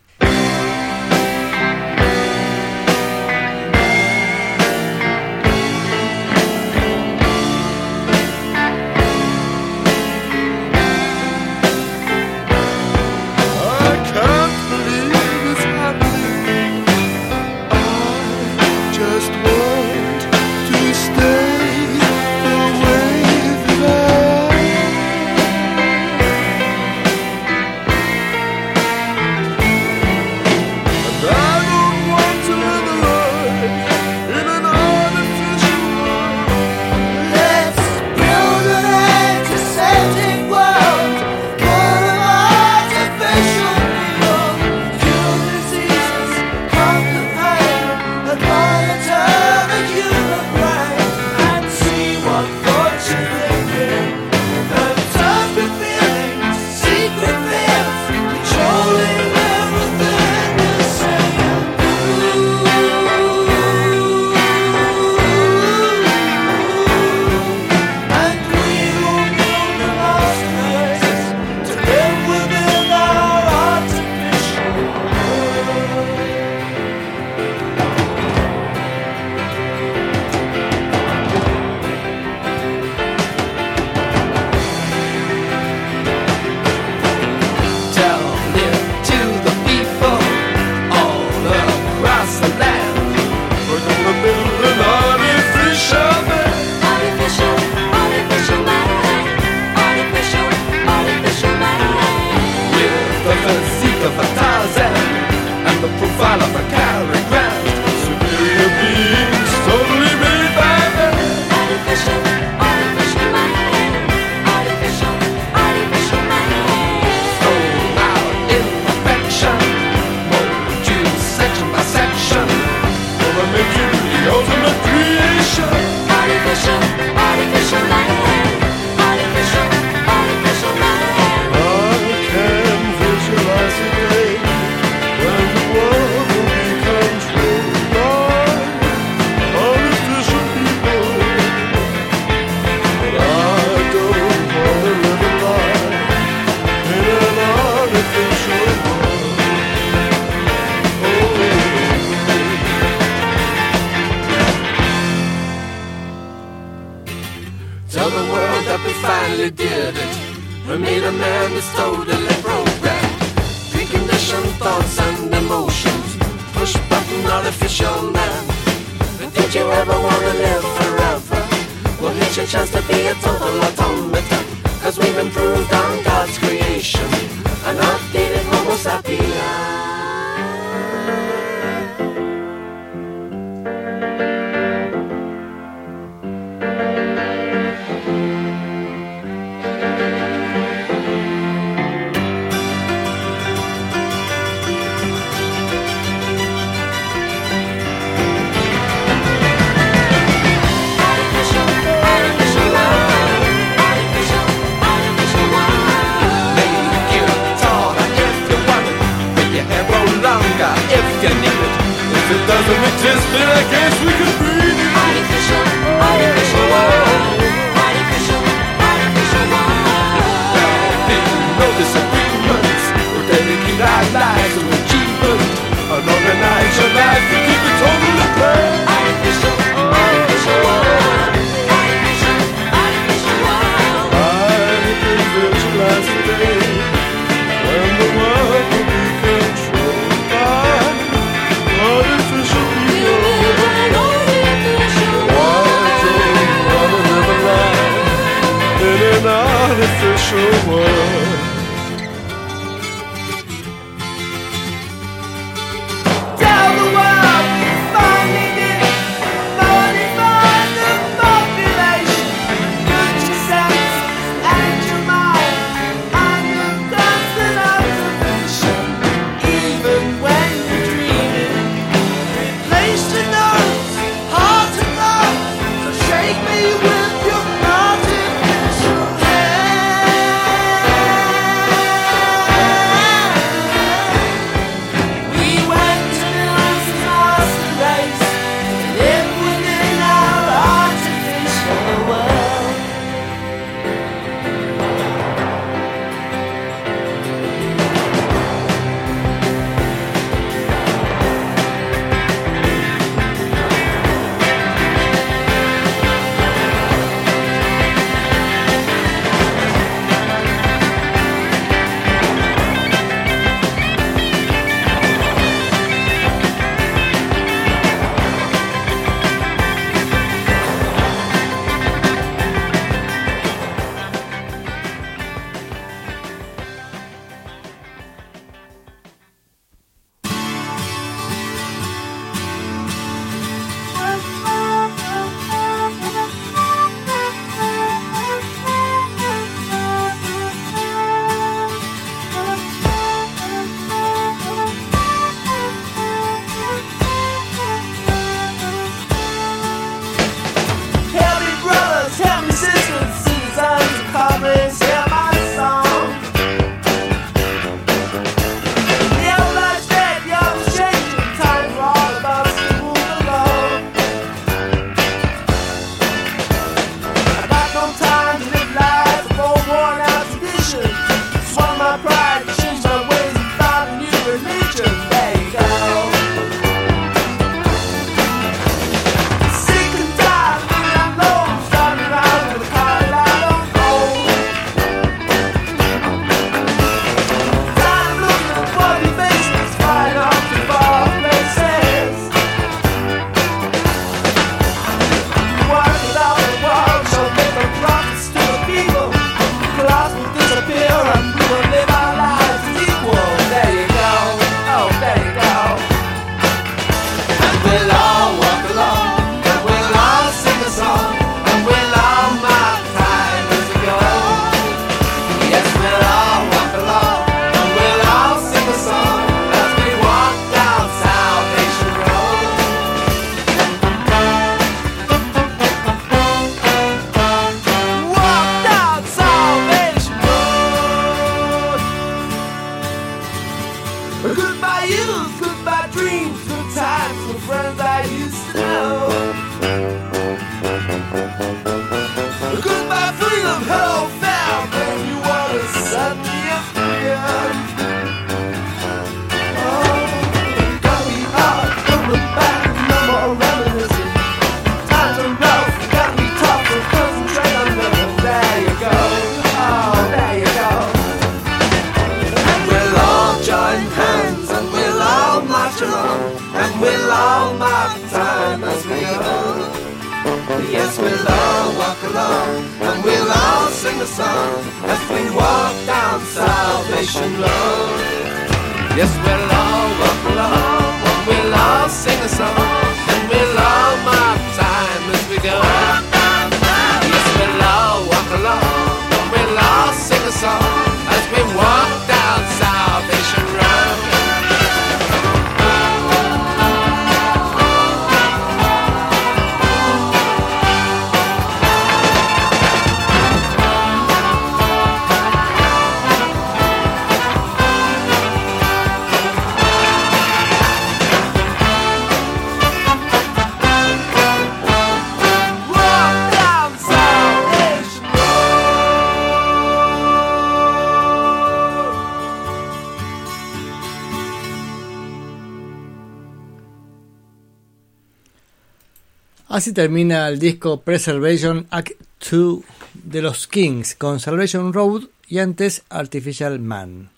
[529.61, 531.91] Así termina el disco Preservation Act
[532.31, 532.61] 2
[532.95, 537.11] de los Kings con Salvation Road y antes Artificial Man.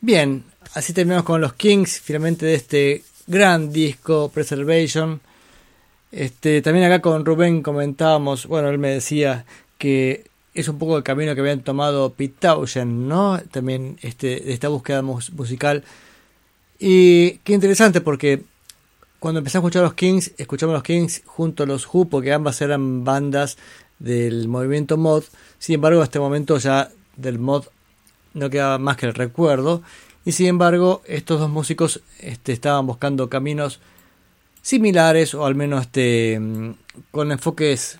[0.00, 5.20] Bien, así terminamos con los Kings, finalmente de este gran disco Preservation.
[6.10, 9.44] Este, también acá con Rubén comentábamos, bueno, él me decía
[9.76, 13.38] que es un poco el camino que habían tomado Pete Townshend, ¿no?
[13.50, 15.84] También este, esta búsqueda mus- musical.
[16.78, 18.40] Y qué interesante porque
[19.26, 22.60] cuando empecé a escuchar los Kings, escuchamos los Kings junto a los Who, porque ambas
[22.60, 23.58] eran bandas
[23.98, 25.24] del movimiento mod.
[25.58, 27.64] Sin embargo, a este momento ya del mod
[28.34, 29.82] no quedaba más que el recuerdo.
[30.24, 33.80] Y sin embargo, estos dos músicos este, estaban buscando caminos
[34.62, 36.74] similares o al menos este, mm,
[37.10, 37.98] con enfoques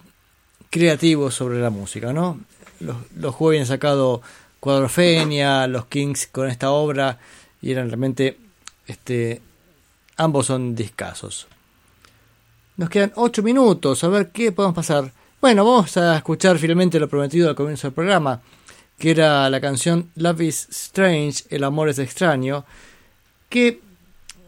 [0.70, 2.38] creativos sobre la música, ¿no?
[2.78, 4.22] Los, los Who habían sacado
[4.60, 7.18] Cuadrofenia, los Kings con esta obra
[7.60, 8.38] y eran realmente
[8.86, 9.42] este,
[10.16, 11.46] Ambos son discasos.
[12.76, 15.12] Nos quedan 8 minutos, a ver qué podemos pasar.
[15.40, 18.40] Bueno, vamos a escuchar finalmente lo prometido al comienzo del programa,
[18.98, 22.64] que era la canción Love is Strange, El amor es extraño,
[23.48, 23.80] que,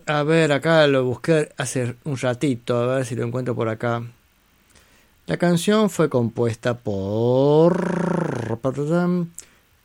[0.07, 4.03] a ver, acá lo busqué hace un ratito, a ver si lo encuentro por acá.
[5.27, 8.59] La canción fue compuesta por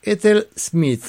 [0.01, 1.07] Ethel Smith.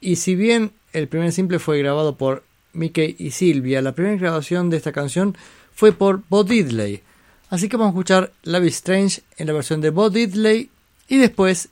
[0.00, 2.44] Y si bien el primer simple fue grabado por
[2.74, 5.36] Mickey y Silvia, la primera grabación de esta canción
[5.74, 7.02] fue por Bo Diddley.
[7.50, 10.70] Así que vamos a escuchar Love is Strange en la versión de Bo Diddley
[11.08, 11.68] y después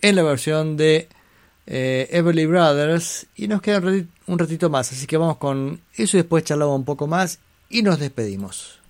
[0.00, 1.08] en la versión de
[1.66, 3.26] eh, Everly Brothers.
[3.36, 6.44] Y nos queda un rati- un ratito más, así que vamos con eso y después
[6.44, 7.38] charlamos un poco más
[7.70, 8.80] y nos despedimos.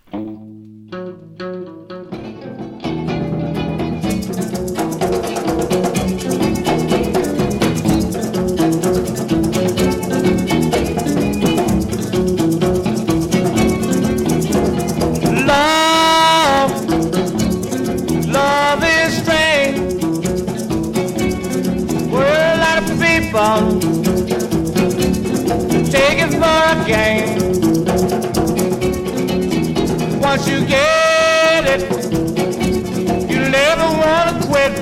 [26.86, 27.38] Game.
[30.20, 31.82] Once you get it,
[33.30, 34.72] you never wanna quit.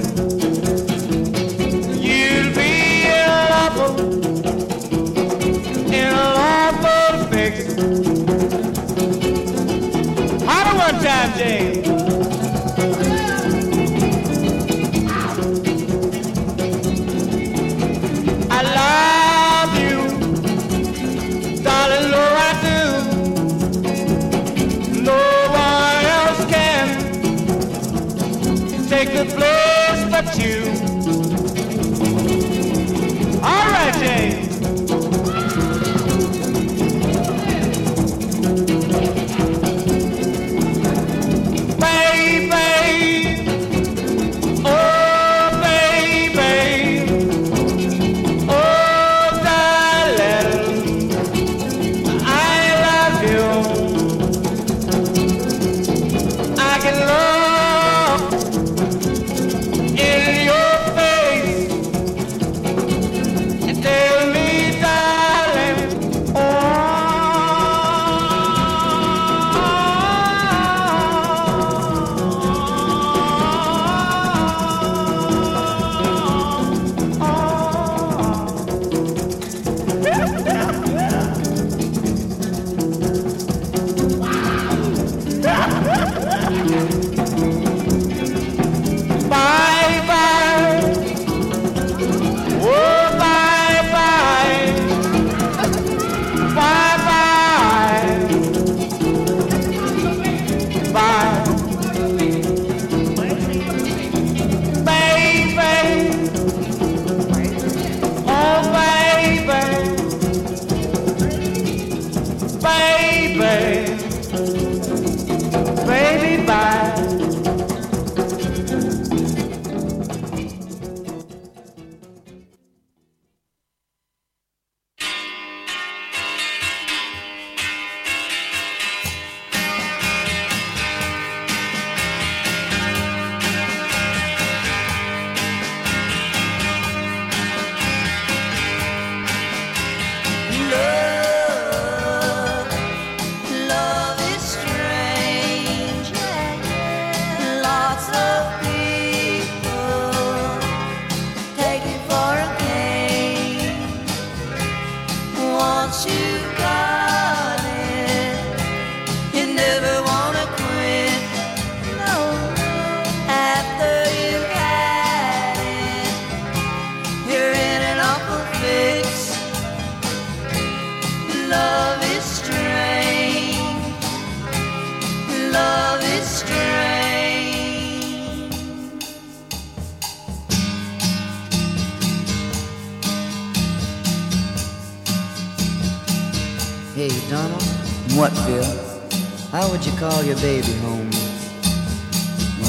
[2.00, 3.76] You'll be in love,
[5.92, 7.74] in lawful fix.
[10.44, 11.99] Hotter one time, James.
[29.36, 29.59] play.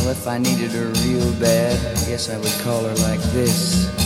[0.02, 4.01] Well, if I needed her real bad, I guess I would call her like this.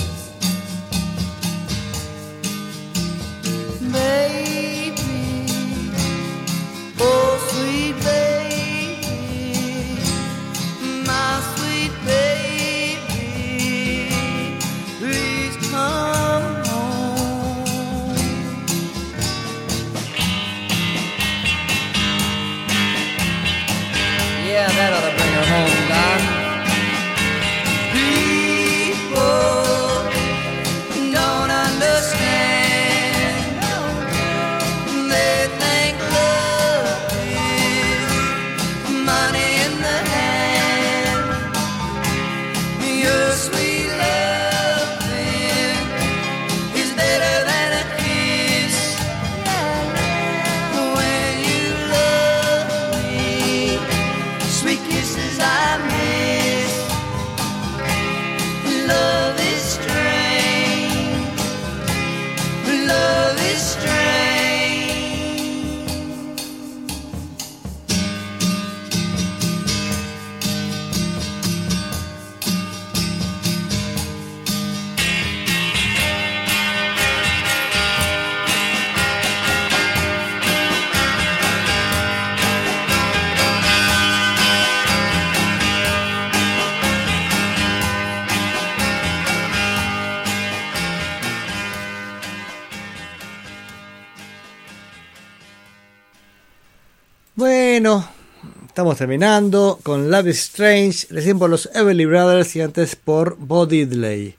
[98.94, 104.36] Terminando con Love is Strange, recién por los Everly Brothers y antes por Bo Diddley.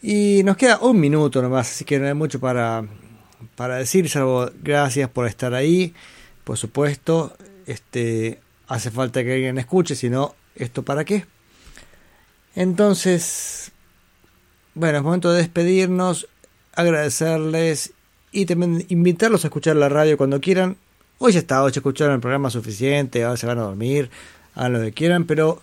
[0.00, 2.86] Y nos queda un minuto nomás, así que no hay mucho para,
[3.56, 5.92] para decir, salvo gracias por estar ahí.
[6.44, 7.36] Por supuesto,
[7.66, 11.26] este, hace falta que alguien escuche, si no, ¿esto para qué?
[12.54, 13.72] Entonces,
[14.74, 16.28] bueno, es momento de despedirnos,
[16.74, 17.92] agradecerles
[18.30, 20.76] y también invitarlos a escuchar la radio cuando quieran.
[21.20, 24.08] Hoy ya está, hoy ya escucharon el programa suficiente, ahora se van a dormir,
[24.54, 25.60] hagan lo que quieran, pero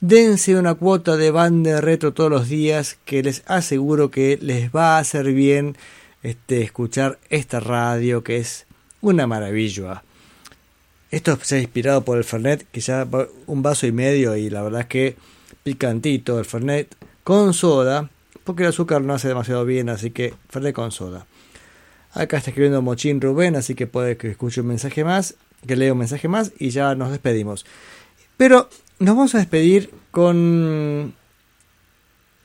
[0.00, 4.96] dense una cuota de banda retro todos los días que les aseguro que les va
[4.96, 5.76] a hacer bien
[6.22, 8.66] este, escuchar esta radio que es
[9.00, 10.04] una maravilla.
[11.10, 13.08] Esto se ha inspirado por el Fernet, quizá
[13.48, 15.16] un vaso y medio y la verdad es que
[15.64, 16.94] picantito el Fernet
[17.24, 18.08] con soda,
[18.44, 21.26] porque el azúcar no hace demasiado bien, así que Fernet con soda.
[22.12, 25.92] Acá está escribiendo Mochín Rubén, así que puede que escuche un mensaje más, que lea
[25.92, 27.64] un mensaje más y ya nos despedimos.
[28.36, 28.68] Pero
[28.98, 31.14] nos vamos a despedir con...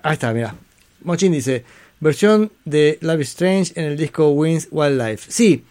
[0.03, 0.55] Ahí está, mira.
[1.03, 1.65] Mochín dice,
[1.99, 5.31] versión de Love is Strange en el disco Wins Wildlife.
[5.31, 5.65] Sí,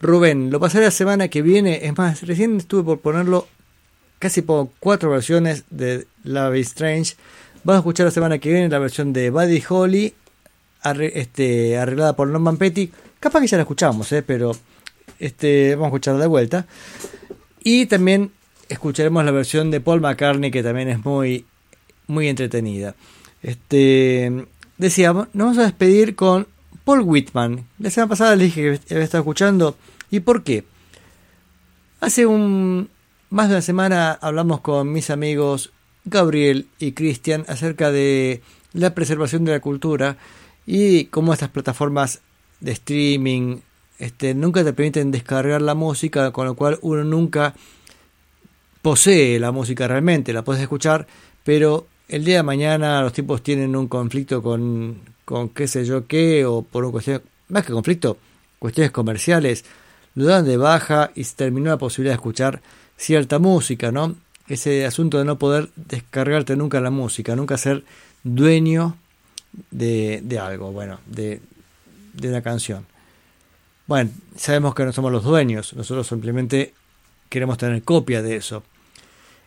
[0.00, 1.86] Rubén, lo pasaré la semana que viene.
[1.86, 3.46] Es más, recién estuve por ponerlo
[4.18, 7.14] casi por cuatro versiones de Love is Strange.
[7.64, 10.14] Vamos a escuchar la semana que viene la versión de Buddy Holly,
[11.12, 12.90] este, arreglada por Norman Petty.
[13.20, 14.22] Capaz que ya la escuchamos, ¿eh?
[14.22, 14.52] pero
[15.18, 16.66] este, vamos a escucharla de vuelta.
[17.62, 18.30] Y también
[18.68, 21.44] escucharemos la versión de Paul McCartney, que también es muy,
[22.06, 22.94] muy entretenida.
[23.42, 24.46] Este,
[24.78, 26.46] decíamos, nos vamos a despedir con
[26.84, 27.66] Paul Whitman.
[27.78, 29.76] La semana pasada les dije que había estado escuchando.
[30.10, 30.64] ¿Y por qué?
[32.00, 32.88] Hace un
[33.30, 35.72] más de una semana hablamos con mis amigos
[36.04, 38.40] Gabriel y Cristian acerca de
[38.72, 40.16] la preservación de la cultura
[40.64, 42.20] y cómo estas plataformas
[42.60, 43.58] de streaming
[43.98, 47.54] este, nunca te permiten descargar la música, con lo cual uno nunca
[48.82, 51.06] posee la música realmente, la puedes escuchar,
[51.44, 56.06] pero el día de mañana los tipos tienen un conflicto con, con qué sé yo
[56.06, 58.18] qué, o por una cuestión, más que conflicto,
[58.58, 59.64] cuestiones comerciales,
[60.14, 62.60] lo dan de baja y se terminó la posibilidad de escuchar
[62.96, 64.14] cierta música, ¿no?
[64.48, 67.84] Ese asunto de no poder descargarte nunca la música, nunca ser
[68.22, 68.96] dueño
[69.70, 71.40] de, de algo, bueno, de,
[72.16, 72.86] de una canción.
[73.86, 76.74] Bueno, sabemos que no somos los dueños, nosotros simplemente
[77.28, 78.62] queremos tener copia de eso.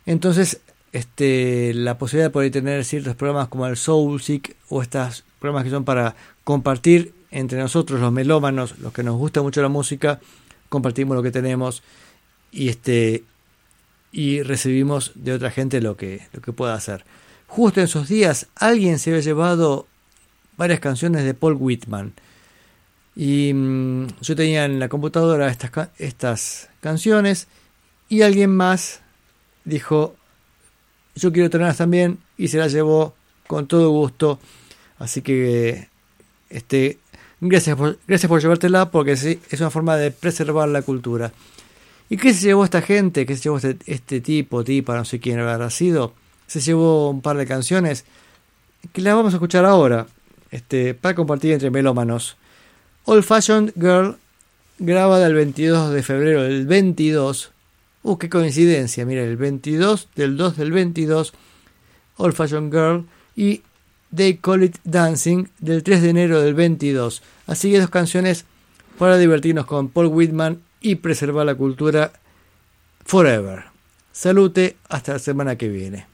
[0.06, 5.66] Entonces, este, la posibilidad de poder tener ciertos programas como el Soulseek o estos programas
[5.66, 10.20] que son para compartir entre nosotros los melómanos, los que nos gusta mucho la música,
[10.70, 11.84] compartimos lo que tenemos
[12.52, 13.24] y este
[14.12, 17.06] y recibimos de otra gente lo que lo que pueda hacer.
[17.48, 19.88] Justo en esos días alguien se había llevado
[20.58, 22.14] varias canciones de Paul Whitman.
[23.16, 27.48] Y mm, yo tenía en la computadora estas, estas canciones
[28.08, 29.02] y alguien más
[29.66, 30.16] dijo,
[31.16, 33.16] yo quiero tenerlas también y se las llevó
[33.48, 34.40] con todo gusto.
[34.98, 35.90] Así que
[36.50, 37.00] este,
[37.42, 41.32] Gracias por, gracias por llevártela porque sí, es una forma de preservar la cultura.
[42.10, 43.26] ¿Y qué se llevó esta gente?
[43.26, 46.14] ¿Qué se llevó este, este tipo, tipa, no sé quién habrá sido?
[46.48, 48.04] Se llevó un par de canciones
[48.92, 50.08] que las vamos a escuchar ahora,
[50.52, 52.36] este, para compartir entre melómanos.
[53.10, 54.18] Old Fashioned Girl,
[54.78, 57.52] grabada el 22 de febrero del 22.
[58.04, 61.34] Uh, qué coincidencia, mira, el 22 del 2 del 22,
[62.18, 63.06] Old Fashioned Girl,
[63.36, 63.64] y
[64.16, 67.24] They Call It Dancing del 3 de enero del 22.
[67.48, 68.46] Así que dos canciones
[69.00, 72.12] para divertirnos con Paul Whitman y preservar la cultura
[73.06, 73.64] forever.
[74.12, 76.06] Salute, hasta la semana que viene.